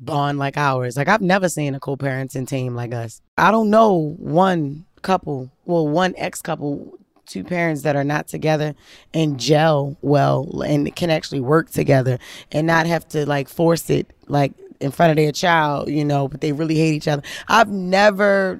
[0.00, 0.96] bond like ours.
[0.96, 3.22] Like I've never seen a co-parenting team like us.
[3.38, 8.74] I don't know one couple, well, one ex couple, two parents that are not together
[9.14, 12.18] and gel well and can actually work together
[12.50, 16.26] and not have to like force it like in front of their child, you know,
[16.26, 17.22] but they really hate each other.
[17.46, 18.58] I've never,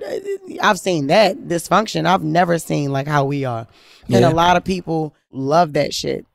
[0.63, 2.07] I've seen that dysfunction.
[2.07, 3.67] I've never seen like how we are.
[4.07, 4.31] And Yeah.
[4.31, 6.27] a lot of people love that shit,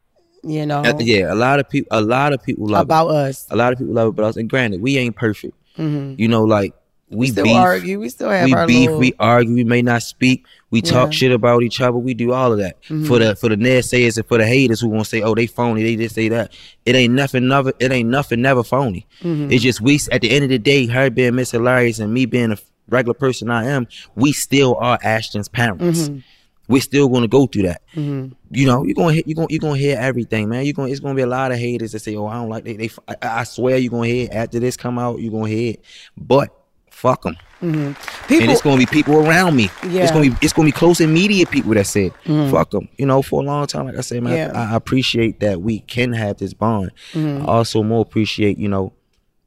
[0.45, 0.79] you know.
[0.81, 3.15] Uh, yeah, a lot of people, a lot of people love About it.
[3.15, 3.47] us.
[3.51, 4.37] A lot of people love it about us.
[4.37, 5.53] And granted, we ain't perfect.
[5.77, 6.17] Mhm.
[6.17, 6.73] You know, like
[7.09, 7.99] we, still beef, argue.
[7.99, 11.13] We still have we our beef, little- we argue, we may not speak, we talk
[11.13, 12.81] shit about each other, we do all of that.
[12.89, 13.07] Mhm.
[13.07, 15.45] For the for the naysayers and for the haters who want to say, oh, they
[15.47, 16.51] phony, they just say that.
[16.85, 19.05] It ain't nothing never it ain't nothing never phony.
[19.23, 19.51] Mhm.
[19.51, 22.25] It's just we at the end of the day, her being Miss Hilarious and me
[22.25, 22.57] being a
[22.89, 26.09] regular person I am, we still are Ashton's parents.
[26.09, 26.23] Mhm.
[26.67, 28.33] We're still gonna go through that Mhm.
[28.51, 30.65] you know, you're gonna you're gonna, you're gonna hear everything, man.
[30.65, 32.63] You're gonna, it's gonna be a lot of haters that say, "Oh, I don't like
[32.63, 34.33] they." they I, I swear, you're gonna hear it.
[34.33, 35.81] after this come out, you're gonna hear it.
[36.17, 36.49] But
[36.89, 37.95] fuck them, Mhm.
[38.41, 39.69] and it's gonna be people around me.
[39.89, 40.03] Yeah.
[40.03, 42.49] It's gonna be, it's gonna be close immediate people that said, Mhm.
[42.51, 44.51] "Fuck them." You know, for a long time, like I said, man, Yeah.
[44.55, 46.91] I, I appreciate that we can have this bond.
[47.13, 47.41] Mhm.
[47.41, 48.93] I also more appreciate, you know,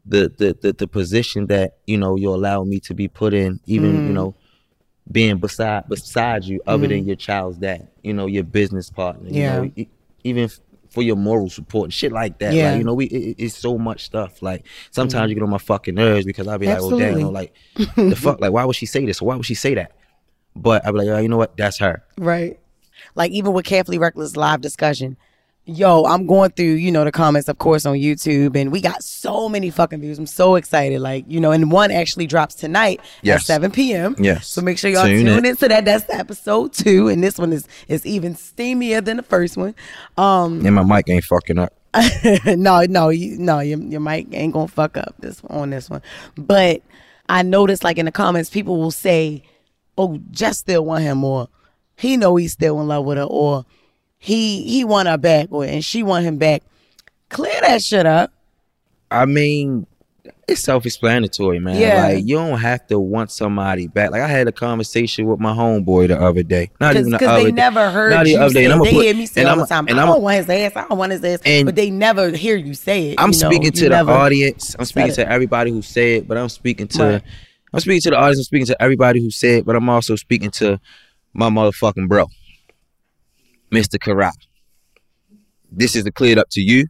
[0.07, 3.61] the the the, the position that you know you allow me to be put in,
[3.67, 4.35] even you know
[5.11, 7.07] being beside beside you other than Mhm.
[7.07, 9.57] your child's dad you know your business partner you Yeah.
[9.61, 9.89] know e-
[10.25, 12.71] even f- for your moral support and shit like that Yeah.
[12.73, 15.51] like you know we it, it- it's so much stuff like sometimes you get on
[15.51, 17.25] my fucking nerves because i'll be like oh damn Absolutely.
[17.33, 17.55] like
[17.97, 19.93] the fuck like why would she say this why would she say that
[20.57, 22.59] but i'll be like oh, you know what that's her Right.
[23.15, 25.17] Like even with Carefully Reckless live discussion,
[25.69, 29.05] yo, I'm going through, you know, the comments, of course, on YouTube, and we got
[29.05, 30.19] so many fucking views.
[30.19, 31.01] I'm so excited.
[31.01, 34.17] Like, you know, and one actually drops tonight at 7 p.m.
[34.19, 34.49] Yes.
[34.49, 35.45] So make sure y'all Tune tune in.
[35.47, 35.85] into that.
[35.85, 37.09] That's episode two.
[37.09, 39.75] And this one is is even steamier than the first one.
[40.17, 41.73] Um and my mic ain't fucking up
[42.45, 46.03] no, no, you, no, your, your mic ain't gonna fuck up this on this one.
[46.37, 46.83] But
[47.29, 49.43] I noticed, like in the comments, people will say,
[49.97, 51.49] "Oh, Jess still want him," or
[51.97, 53.65] "He know he's still in love with her," or
[54.19, 56.63] "He he want her back," or "And she want him back."
[57.31, 58.33] Clear that shit up.
[59.11, 59.87] i mean
[60.47, 62.03] it's self-explanatory man Yeah.
[62.09, 65.53] like you don't have to want somebody back like i had a conversation with my
[65.53, 67.53] homeboy the other day not even the Because other they day.
[67.53, 68.61] never heard Not the you other day.
[68.61, 68.65] say.
[68.65, 70.37] And I'ma They put- hear me say and all I'ma- time, and "I don't want
[70.39, 70.73] his ass.
[70.77, 73.15] I don't want his ass," And- but they never hear you say it.
[73.19, 73.49] I'm you know?
[73.51, 74.75] speaking to the audience.
[74.79, 77.23] I'm speaking to everybody who said, it, but I'm speaking to Right.
[77.75, 78.39] I'm speaking to the audience.
[78.39, 80.81] I'm speaking to everybody who said, it, but I'm also speaking to
[81.35, 82.27] my motherfucking bro,
[83.71, 84.01] Mr.
[84.01, 84.35] Karat.
[85.71, 86.87] This is to clear it up to you.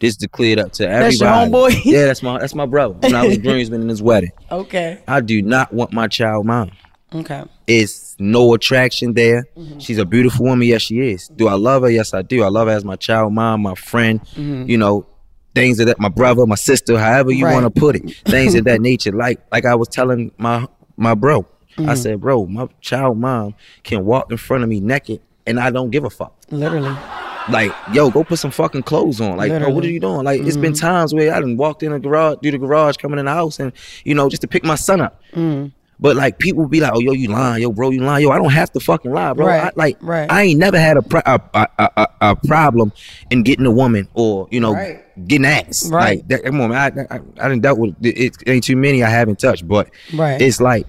[0.00, 1.18] This is to clear it up to everybody.
[1.18, 1.80] That's your homeboy?
[1.84, 2.94] Yeah, that's my that's my brother.
[2.94, 5.02] When I was groomsman in his wedding, Okay.
[5.06, 6.70] I do not want my child mom.
[7.14, 7.44] Okay.
[7.66, 9.46] It's no attraction there.
[9.56, 9.78] Mm-hmm.
[9.78, 10.66] She's a beautiful woman.
[10.66, 11.28] Yes, she is.
[11.28, 11.90] Do I love her?
[11.90, 12.42] Yes, I do.
[12.44, 14.20] I love her as my child mom, my friend.
[14.36, 14.68] Mhm.
[14.68, 15.06] You know,
[15.54, 16.00] things of that.
[16.00, 17.52] My brother, my sister, however you Right.
[17.52, 18.10] want to put it.
[18.26, 19.12] Things of that nature.
[19.12, 21.46] Like like I was telling my my bro.
[21.78, 21.96] I Mhm.
[21.98, 25.90] said, bro, my child mom can walk in front of me naked, and I don't
[25.90, 26.34] give a fuck.
[26.50, 26.96] Literally.
[27.48, 29.36] Like, yo, go put some fucking clothes on.
[29.36, 30.24] Like, bro, what are you doing?
[30.24, 30.80] Like, it's been Mhm.
[30.80, 33.58] times where I done walked in the garage, through the garage, coming in the house,
[33.58, 33.72] and
[34.04, 35.20] you know, just to pick my son up.
[35.34, 35.72] Mm.
[36.02, 38.30] But like people be like, oh yo, you lying, yo, bro, you lying, yo.
[38.30, 39.46] I don't have to fucking lie, bro.
[39.46, 40.30] Right, I, like, right.
[40.32, 42.92] I ain't never had a, pro- a, a, a, problem
[43.30, 45.02] in getting a woman or you know Right.
[45.28, 45.90] getting ass.
[45.90, 46.18] Right.
[46.18, 47.06] Like, that, come on, man.
[47.10, 48.16] I, I, I didn't dealt with it.
[48.16, 50.40] It ain't too many I haven't touched, but Right.
[50.40, 50.86] it's like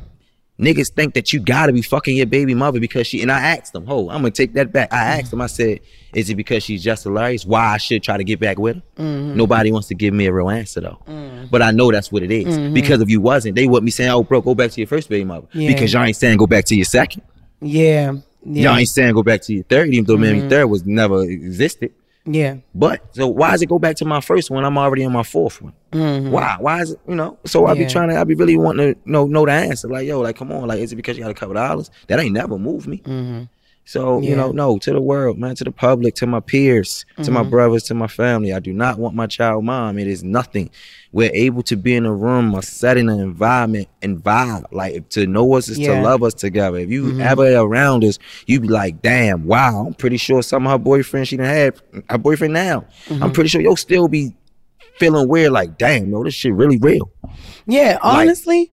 [0.62, 3.22] niggas think that you gotta be fucking your baby mother because she.
[3.22, 4.94] And I asked them, oh, I'm gonna take that back.
[4.94, 5.42] I asked them.
[5.42, 5.80] I said,
[6.14, 7.46] is it because she's Jess Hilarious?
[7.46, 8.84] Why I should try to get back with her?
[9.04, 9.36] Mhm.
[9.36, 11.00] Nobody wants to give me a real answer though.
[11.08, 11.50] Mm.
[11.50, 12.58] But I know that's what it is.
[12.58, 12.74] Mhm.
[12.74, 15.10] Because if you wasn't, they wouldn't be saying, "Oh, bro, go back to your first
[15.10, 15.68] baby mother." Yeah.
[15.74, 17.24] Because y'all ain't saying go back to your second.
[17.62, 18.14] Yeah.
[18.46, 18.70] Yeah.
[18.72, 20.50] Y'all ain't saying go back to your third, even though maybe Mhm.
[20.50, 21.92] third was never existed.
[22.26, 22.58] Yeah.
[22.76, 24.64] But so why does it go back to my first one?
[24.64, 25.74] I'm already on my fourth one.
[25.92, 26.30] Mhm.
[26.30, 26.56] Why?
[26.60, 27.00] Why is it?
[27.08, 27.38] You know?
[27.46, 27.88] So I be Yeah.
[27.88, 28.20] trying to.
[28.20, 29.88] I be really wanting to know know the answer.
[29.88, 31.90] Like yo, like come on, like is it because you got a couple dollars?
[32.08, 32.98] That ain't never moved me.
[33.06, 33.50] Mhm.
[33.84, 37.32] So you know, no to the world, man, to the public, to my peers, to
[37.32, 37.50] my Mhm.
[37.50, 38.54] brothers, to my family.
[38.54, 39.98] I do not want my child mom.
[40.00, 40.70] It is nothing.
[41.12, 44.64] We're able to be in a room, a setting, an environment, and vibe.
[44.72, 45.96] Like to know us is Yeah.
[45.96, 46.78] to love us together.
[46.78, 47.22] If you Mhm.
[47.26, 48.18] ever around us,
[48.48, 49.86] you be like, damn, wow.
[49.88, 51.74] I'm pretty sure some of her boyfriend she done had
[52.10, 52.86] her boyfriend now.
[53.10, 53.34] I'm Mhm.
[53.34, 54.34] pretty sure you'll still be
[55.00, 55.52] feeling weird.
[55.52, 57.12] Like, damn, no, this shit really real.
[57.68, 58.72] Yeah, honestly,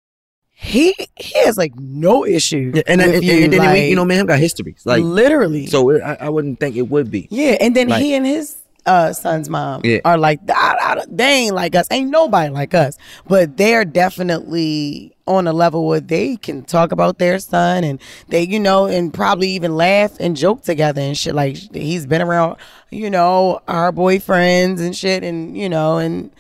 [0.58, 2.72] he he has like no issue.
[2.74, 4.82] Yeah, and, and, you, and then like, you know, man, him got histories.
[4.86, 5.66] Like literally.
[5.66, 7.28] So it, I, I wouldn't think it would be.
[7.30, 9.98] Yeah, and then Like- he and his uh, son's mom Yeah.
[10.04, 11.88] are like, I, I, they ain't like us.
[11.90, 12.96] Ain't nobody like us.
[13.26, 18.44] But they're definitely on a level where they can talk about their son and they,
[18.44, 21.34] you know, and probably even laugh and joke together and shit.
[21.34, 22.56] Like he's been around,
[22.90, 26.30] you know, our boyfriends and shit, and you know, and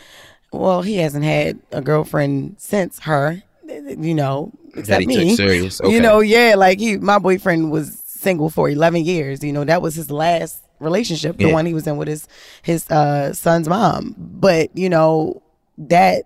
[0.52, 3.42] well, he hasn't had a girlfriend since her,
[3.86, 5.36] you know, except took me.
[5.36, 5.92] serious, okay.
[5.92, 9.42] You know, yeah, like he, my boyfriend was single for 11 years.
[9.44, 11.52] You know, that was his last relationship, the Yeah.
[11.52, 12.26] one he was in with his
[12.62, 14.14] his uh, son's mom.
[14.18, 15.42] But you know
[15.78, 16.24] that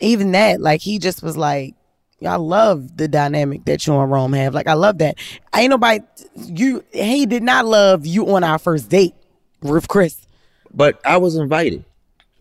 [0.00, 1.74] even that, like he just was like,
[2.24, 4.54] I love the dynamic that you and Rome have.
[4.54, 5.16] Like I love that.
[5.54, 6.00] Ain't nobody
[6.34, 6.84] you.
[6.92, 9.14] He did not love you on our first date,
[9.62, 10.26] with Chris.
[10.72, 11.84] But I was invited.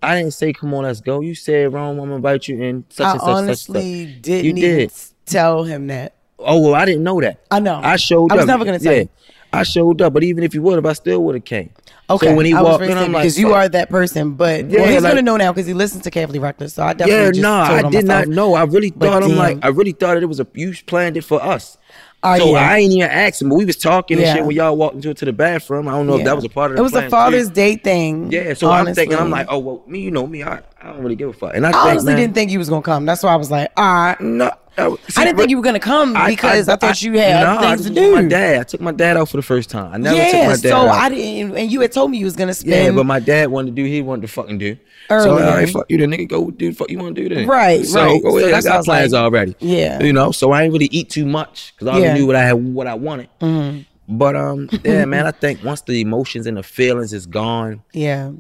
[0.02, 2.86] I didn't say, "Come on, let's go." You said, "Rome, I'm gonna invite you in."
[2.90, 4.22] Such I and such, honestly such.
[4.22, 4.92] didn't You did.
[5.26, 6.14] tell him that.
[6.40, 7.40] Oh well, I didn't know that.
[7.50, 7.80] I know.
[7.84, 8.32] I showed up.
[8.32, 8.38] I up.
[8.42, 9.10] was never gonna tell yeah, you.
[9.52, 11.72] I showed up, but even if you would have, I still would have came.
[12.10, 14.34] Okay, So when he I walked in, I'm like, because you are that person.
[14.34, 16.76] But Yeah, well, he's like- gonna know now because he listens to Carefully Reckless.
[16.76, 18.28] So I definitely Yeah, just no, told I did myself.
[18.28, 18.54] not know.
[18.54, 21.18] I really But thought I'm like, I really thought that it was a you planned
[21.18, 21.78] it for us.
[22.24, 22.72] Oh, so yeah.
[22.72, 24.30] I ain't even asking, but we was talking Yeah.
[24.30, 25.88] and shit when y'all walked into to the bathroom.
[25.88, 26.80] I don't know if that was a part of it.
[26.80, 27.50] It was a Father's.
[27.50, 28.32] Day thing.
[28.32, 31.02] Yeah, so I'm thinking, I'm like, oh well, me, you know me, I, I don't
[31.02, 31.56] really give a fuck.
[31.56, 33.06] And I, I think, honestly man, didn't think you was gonna come.
[33.06, 34.20] That's why I was like, all right.
[34.20, 37.88] No, I didn't think you were gonna come because I, thought you had I things
[37.88, 38.14] to do.
[38.16, 39.92] My dad, I took my dad out for the first time.
[39.94, 40.90] I never yeah, took my dad so out.
[40.90, 41.58] I didn't.
[41.58, 42.86] And you had told me you was gonna spend.
[42.86, 43.86] Yeah, but my dad wanted to do.
[43.86, 44.76] He wanted to fucking do.
[45.10, 45.44] So Early.
[45.44, 46.28] all right, fuck you, the nigga.
[46.28, 47.48] Go do the fuck you want to do then.
[47.48, 48.22] Right, So right.
[48.22, 48.54] go So ahead.
[48.54, 49.56] that's I got plans like- already.
[49.60, 50.04] Yeah.
[50.04, 52.14] You know, so I ain't really eat too much because I already Yeah.
[52.16, 53.30] knew what I had, what I wanted.
[53.42, 53.86] Mhm.
[54.10, 55.26] But um, yeah, man.
[55.26, 58.32] I think once the emotions and the feelings is gone Yeah.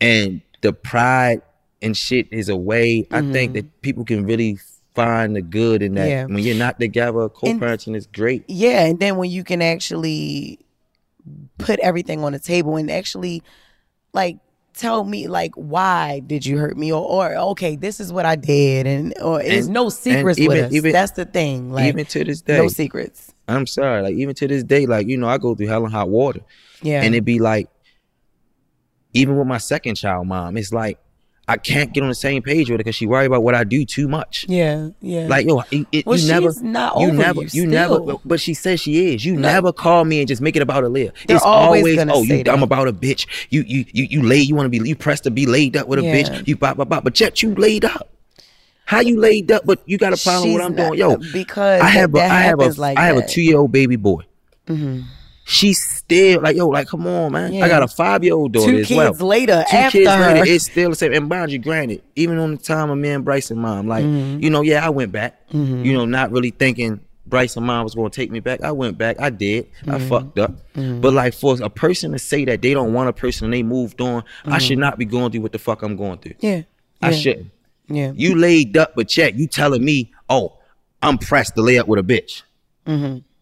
[0.00, 1.42] and the pride
[1.82, 3.54] and shit is away, I think Mhm.
[3.54, 4.58] that people can really
[4.94, 6.08] find the good in that.
[6.08, 6.24] Yeah.
[6.26, 8.44] When you're not together, co-parenting is great.
[8.48, 10.58] Yeah, and then when you can actually
[11.58, 13.42] put everything on the table and actually
[14.12, 14.38] like
[14.74, 18.34] tell me like why did you hurt me or, or okay this is what I
[18.36, 20.72] did and or there's no secrets even- with us.
[20.74, 21.72] even- That's the thing.
[21.72, 23.32] Like even to this day, no secrets.
[23.48, 24.02] I'm sorry.
[24.02, 26.40] Like even to this day, like you know, I go through hell and hot water.
[26.82, 27.02] Yeah.
[27.02, 27.68] And it'd be like,
[29.14, 30.98] even with my second child mom, it's like
[31.46, 33.64] I can't get on the same page with her because she worry about what I
[33.64, 34.46] do too much.
[34.48, 35.26] Yeah, yeah.
[35.28, 38.00] Like yo, it, it- Well, you never, not you never, you you never.
[38.24, 39.24] But she says she is.
[39.24, 39.42] You No.
[39.42, 40.88] never call me and just make it about a.
[40.88, 42.62] They're it's always always, oh, you, I'm that.
[42.62, 43.26] about a bitch.
[43.50, 44.38] You, you, you, you lay.
[44.38, 46.14] You want to be, you pressed to be laid up with a Yeah.
[46.14, 46.48] bitch.
[46.48, 47.04] You bop, bop, bop.
[47.04, 48.08] But yet you laid up.
[48.86, 49.64] How you laid up?
[49.66, 51.16] But you got a problem with what I'm doing, yo.
[51.32, 53.72] because I have, that, a, I have a, like I have a two year old
[53.72, 54.22] baby boy.
[54.66, 55.04] Mhm.
[55.46, 57.52] She's still like, yo, like, come on, man.
[57.52, 57.64] Yeah.
[57.66, 59.10] I got a five year old daughter Two as well.
[59.12, 60.34] kids later, Two after kids her.
[60.34, 61.12] later, it's still the same.
[61.12, 64.42] And mind you, granted, even on the time of me and Bryson mom, like, Mhm.
[64.42, 65.38] you know, yeah, I went back.
[65.52, 65.84] Mhm.
[65.84, 68.62] You know, not really thinking Bryson mom was gonna take me back.
[68.62, 69.20] I went back.
[69.20, 69.66] I did.
[69.86, 70.08] I Mhm.
[70.08, 70.52] fucked up.
[70.76, 71.00] Mhm.
[71.02, 73.62] But like for a person to say that they don't want a person and they
[73.62, 74.60] moved on, I Mhm.
[74.60, 76.34] should not be going through what the fuck I'm going through.
[76.40, 76.62] Yeah.
[77.02, 77.16] I yeah.
[77.16, 77.46] shouldn't.
[77.88, 78.12] Yeah.
[78.14, 80.54] You laid up, but yet you telling me, oh,
[81.02, 82.42] I'm pressed to lay up with a bitch.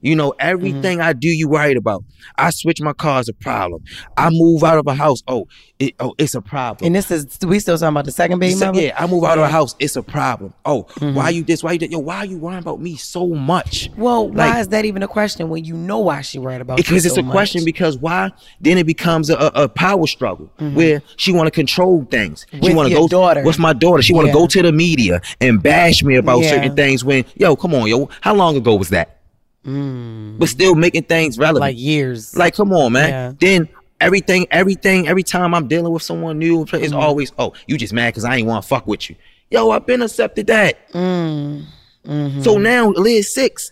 [0.02, 2.04] You know, everything I do, you worried about.
[2.36, 3.82] I switch my car is a problem.
[4.16, 5.22] I move out of a house.
[5.28, 5.46] Oh,
[5.78, 6.86] it, oh, it's a problem.
[6.88, 9.44] And this is we still talking about the second baby yeah, I move out of
[9.44, 9.74] a house.
[9.78, 10.52] It's a problem.
[10.64, 11.14] Oh, Mm-hmm.
[11.16, 11.62] why you this?
[11.62, 11.90] Why you that?
[11.90, 13.90] Yo, why are you worrying about me so much?
[13.96, 16.84] Well, why is that even a question when you know why she worried about you
[16.84, 17.64] because it's so a question.
[17.64, 18.30] Because why?
[18.60, 22.44] Then it becomes a, a power struggle where she want to control things.
[22.50, 22.66] she Mm-hmm.
[22.66, 23.08] With want to your go.
[23.08, 23.42] daughter.
[23.44, 24.02] What's my daughter?
[24.02, 24.32] She want to Yeah.
[24.34, 26.50] go to the media and bash me about Yeah.
[26.50, 27.04] certain things.
[27.04, 29.21] When yo, come on, yo, how long ago was that?
[29.64, 31.62] But still making things relevant.
[31.62, 31.68] Mm.
[31.68, 32.36] like years.
[32.36, 33.08] Like, come on, man.
[33.08, 33.32] Yeah.
[33.38, 33.68] Then
[34.00, 36.94] everything, everything, every time I'm dealing with someone new, it's Mm-hmm.
[36.96, 39.16] always, oh, you just mad because I ain't want to fuck with you.
[39.50, 40.90] Yo, I've been accepted that.
[40.92, 41.64] Mm.
[42.06, 42.42] Mm-hmm.
[42.42, 43.70] So now, Liz six,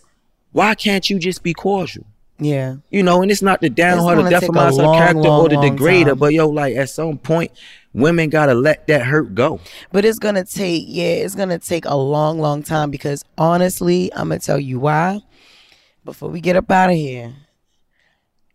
[0.51, 2.05] why can't you just be cordial?
[2.39, 2.75] yeah.
[2.89, 5.21] You know, and it's not to down her, to gonna take a defamize her character
[5.21, 7.51] long, or to degrade her, but yo, like at some point,
[7.93, 9.59] women gotta let that hurt go.
[9.91, 14.29] But it's gonna take yeah, it's gonna take a long, long time because honestly, I'm
[14.29, 15.21] gonna tell you why.
[16.03, 17.33] Before we get up out of here,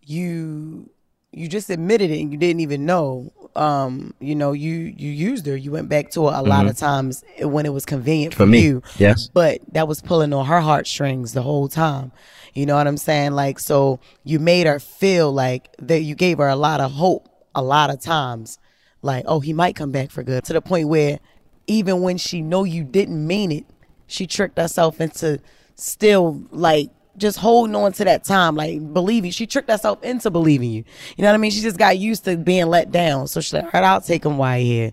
[0.03, 0.90] you
[1.32, 3.32] you just admitted it and you didn't even know.
[3.55, 5.57] Um, you know, you you used her.
[5.57, 8.53] You went back to her a lot of times when it was convenient for, Mm-hmm.
[8.53, 8.82] For me, you.
[8.99, 9.28] yes.
[9.32, 12.12] But that was pulling on her heartstrings the whole time.
[12.55, 13.32] You know what I'm saying?
[13.32, 17.28] Like so you made her feel like that you gave her a lot of hope
[17.55, 18.59] a lot of times.
[19.03, 20.44] Like, oh, he might come back for good.
[20.44, 21.20] To the point where
[21.66, 23.64] even when she know you didn't mean it,
[24.07, 25.38] she tricked herself into
[25.76, 29.31] still like just holding on to that time, like believing.
[29.31, 30.85] She tricked herself into believing you.
[31.17, 31.51] You know what I mean?
[31.51, 33.29] She just got used to being let down.
[33.29, 34.93] So she's like, all right, I'll take him while here.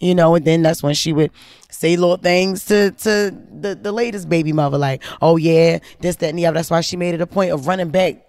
[0.00, 1.32] You know, and then that's when she would
[1.70, 6.28] say little things to to the, the latest baby mother, like, oh yeah, this, that,
[6.28, 6.54] and the other.
[6.54, 8.24] That's why she made it a point of running back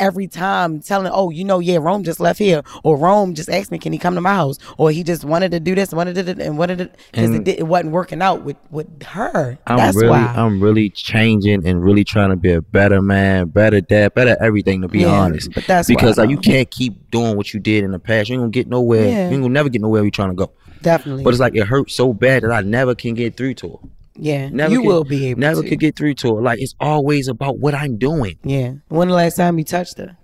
[0.00, 3.70] every time telling, oh, you know, yeah, Rome just left here, or Rome just asked
[3.70, 6.14] me, can he come to my house, or he just wanted to do this, wanted
[6.16, 9.58] to, do- and wanted to, because it, it wasn't working out with with her.
[9.66, 10.32] I'm That's really, why.
[10.34, 14.82] I'm really changing and really trying to be a better man, better dad, better everything.
[14.82, 17.84] To be Yeah, honest, but that's because like, you can't keep doing what you did
[17.84, 18.28] in the past.
[18.28, 19.08] You ain't gonna get nowhere.
[19.08, 19.28] Yeah.
[19.28, 20.52] You ain't gonna never get nowhere you trying to go.
[20.80, 21.24] Definitely.
[21.24, 23.88] But it's like it hurts so bad that I never can get through to her.
[24.20, 25.68] Yeah, Never you can- will be able Never to.
[25.68, 26.42] could get through to her.
[26.42, 28.36] Like it's always about what I'm doing.
[28.44, 28.74] yeah.
[28.88, 30.16] When the last time you touched her?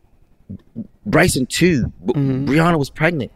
[1.05, 2.47] Bryson two, B- mm-hmm.
[2.49, 3.33] Brianna was pregnant.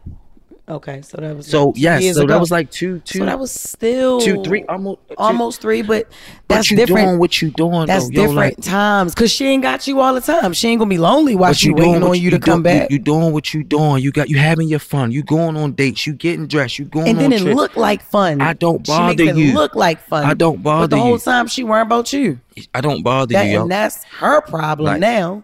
[0.71, 2.33] Okay, so that was So like yes, so ago.
[2.33, 5.81] that was like two, two, so that was still two, three, almost, two- almost three,
[5.81, 6.07] but
[6.47, 7.07] But that's you different.
[7.09, 7.87] doing what you doing.
[7.87, 10.53] That's though, different like- times because she ain't got you all the time.
[10.53, 12.63] She ain't gonna be lonely while she you waiting doing on what you to come
[12.63, 12.89] back.
[12.89, 14.01] You, doing what you doing.
[14.01, 15.11] You got you having your fun.
[15.11, 16.07] You going on dates.
[16.07, 16.79] You getting dressed.
[16.79, 17.55] You going and then it trips.
[17.57, 18.39] look like fun.
[18.39, 19.53] I don't She makes bother it you.
[19.53, 20.23] look like fun.
[20.23, 20.83] I don't bother.
[20.87, 21.19] But the whole you.
[21.19, 22.39] time she worrying about you.
[22.73, 23.61] I don't bother That, you, yo.
[23.63, 25.43] and that's her problem Like- now.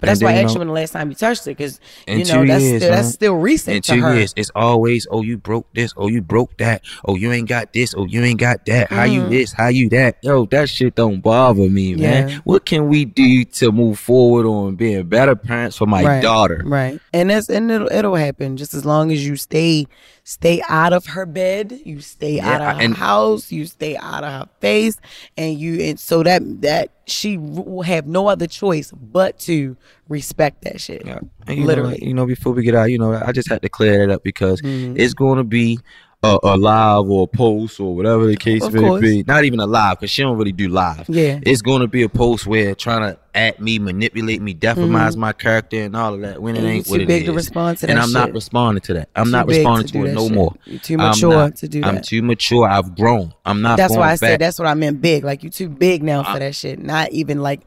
[0.00, 2.24] But that's why I asked you when the last time you touched it, because you
[2.24, 4.14] know that's years, still, that's still recent In two her.
[4.14, 5.94] years, it's always, oh, you broke this.
[5.96, 6.82] Oh, you broke that.
[7.06, 7.94] Oh, you ain't got this.
[7.96, 8.90] Oh, you ain't got that.
[8.92, 9.30] How you Mhm.
[9.30, 9.52] this?
[9.52, 10.18] How you that?
[10.22, 12.28] Yo, that shit don't bother me, man.
[12.28, 12.36] Yeah.
[12.44, 16.62] What can we do to move forward on being better parents for my right, daughter?
[16.64, 17.00] Right.
[17.12, 19.86] And that's and it'll it'll happen just as long as you stay
[20.28, 23.96] stay out of her bed, you stay Yeah, out of her and- house, you stay
[23.96, 24.96] out of her face,
[25.36, 29.76] and you and so that that she will have no other choice but to
[30.08, 31.06] respect that shit.
[31.06, 31.20] Yeah.
[31.46, 31.98] And you Literally.
[32.00, 34.12] Know, you know, before we get out, you know, I just had to clear that
[34.12, 34.98] up because Mhm.
[34.98, 35.78] it's going to be
[36.22, 39.00] a, a live or a post or whatever the case Of may course.
[39.00, 39.22] be.
[39.22, 41.04] Not even a live because she don't really do live.
[41.08, 41.38] Yeah.
[41.42, 45.16] It's going to be a post where trying to at me, manipulate me, defamize Mhm.
[45.18, 47.30] my character and all of that when it And ain't what too it big to
[47.32, 47.36] is.
[47.36, 49.10] respond to that and I'm not responding to that.
[49.14, 50.32] I'm Too not big to responding to, it no shit.
[50.32, 50.54] more.
[50.64, 51.56] You're too mature not.
[51.56, 51.86] to do that.
[51.86, 52.66] I'm too mature.
[52.66, 53.34] I've grown.
[53.44, 53.76] I'm not.
[53.76, 54.18] That's why I back.
[54.20, 55.22] said that's what I meant big.
[55.22, 56.82] Like you too big now for that shit.
[56.82, 57.60] Not even like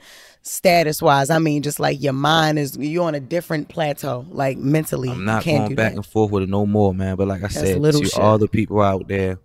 [0.49, 1.29] status wise.
[1.29, 5.09] I mean just like your mind is you're on a different plateau, like mentally.
[5.09, 5.95] I'm not going back that.
[5.95, 7.15] and forth with it no more, man.
[7.15, 8.17] But like I That's said, to shit.
[8.17, 9.39] all the people out there,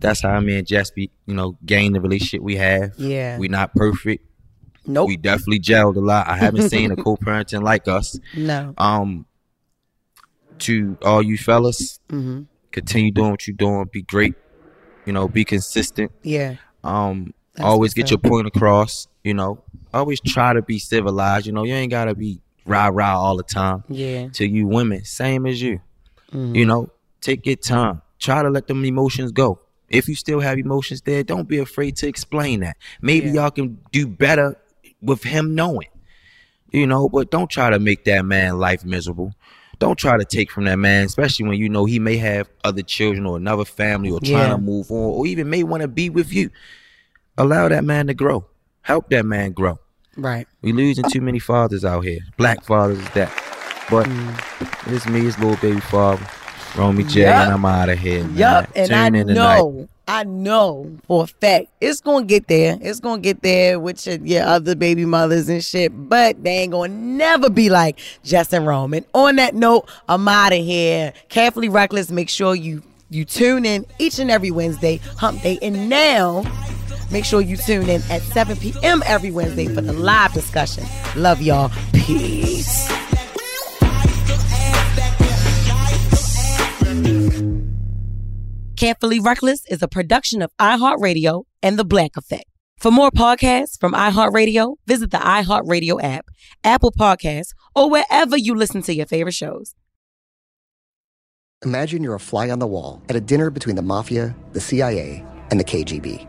[0.00, 2.92] that's how me and Jess be, you know, gain the relationship we have.
[2.98, 3.38] Yeah.
[3.38, 4.26] We not perfect.
[4.86, 5.08] Nope.
[5.08, 6.28] We definitely gelled a lot.
[6.28, 8.18] I haven't seen a co-parenting like us.
[8.36, 8.74] No.
[8.76, 9.26] Um
[10.60, 12.42] to all you fellas, hmm
[12.74, 13.88] continue doing what you're doing.
[13.92, 14.34] Be great.
[15.06, 16.10] You know, be consistent.
[16.22, 16.56] Yeah.
[16.82, 19.06] Um, That's always get your point across.
[19.22, 19.62] You know,
[19.98, 21.46] always try to be civilized.
[21.46, 23.84] You know, you ain't gotta be rah rah all the time.
[23.88, 24.28] Yeah.
[24.34, 25.80] To you women, same as you.
[26.32, 26.54] Mhm.
[26.56, 26.90] You know,
[27.20, 28.02] take your time.
[28.18, 29.60] Try to let them emotions go.
[29.88, 32.76] If you still have emotions there, don't be afraid to explain that.
[33.02, 33.34] Maybe Yeah.
[33.42, 34.56] y'all can do better
[35.02, 35.88] with him knowing.
[36.72, 39.32] You know, but don't try to make that man life miserable.
[39.78, 42.82] Don't try to take from that man, especially when you know he may have other
[42.82, 44.48] children or another family or trying Yeah.
[44.50, 46.50] to move on or even may want to be with you.
[47.36, 48.46] Allow that man to grow.
[48.82, 49.78] Help that man grow.
[50.16, 50.46] Right.
[50.62, 52.20] We losing too many fathers out here.
[52.36, 53.32] Black fathers is that.
[53.90, 54.92] But mm.
[54.92, 56.26] it's me, it's little baby father.
[56.76, 57.34] Romy J, Yup.
[57.36, 58.24] and I'm out of here.
[58.24, 58.36] Man.
[58.36, 58.70] Yup.
[58.74, 62.76] And Tune I know I know for a fact it's gonna get there.
[62.80, 66.72] It's gonna get there with your, your other baby mothers and shit, but they ain't
[66.72, 68.92] gonna never be like Jess and Rome.
[68.92, 71.12] And on that note, I'm out of here.
[71.28, 72.10] Carefully reckless.
[72.10, 76.42] Make sure you you tune in each and every Wednesday, Hump Day, and now.
[77.10, 79.02] Make sure you tune in at 7 p.m.
[79.06, 80.84] every Wednesday for the live discussion.
[81.16, 81.70] Love y'all.
[81.92, 82.88] Peace.
[88.76, 92.44] Carefully Reckless is a production of iHeartRadio and The Black Effect.
[92.76, 96.26] For more podcasts from iHeartRadio, visit the iHeartRadio app,
[96.64, 99.74] Apple Podcasts, or wherever you listen to your favorite shows.
[101.64, 105.24] Imagine you're a fly on the wall at a dinner between the mafia, the CIA,
[105.50, 106.28] and the KGB.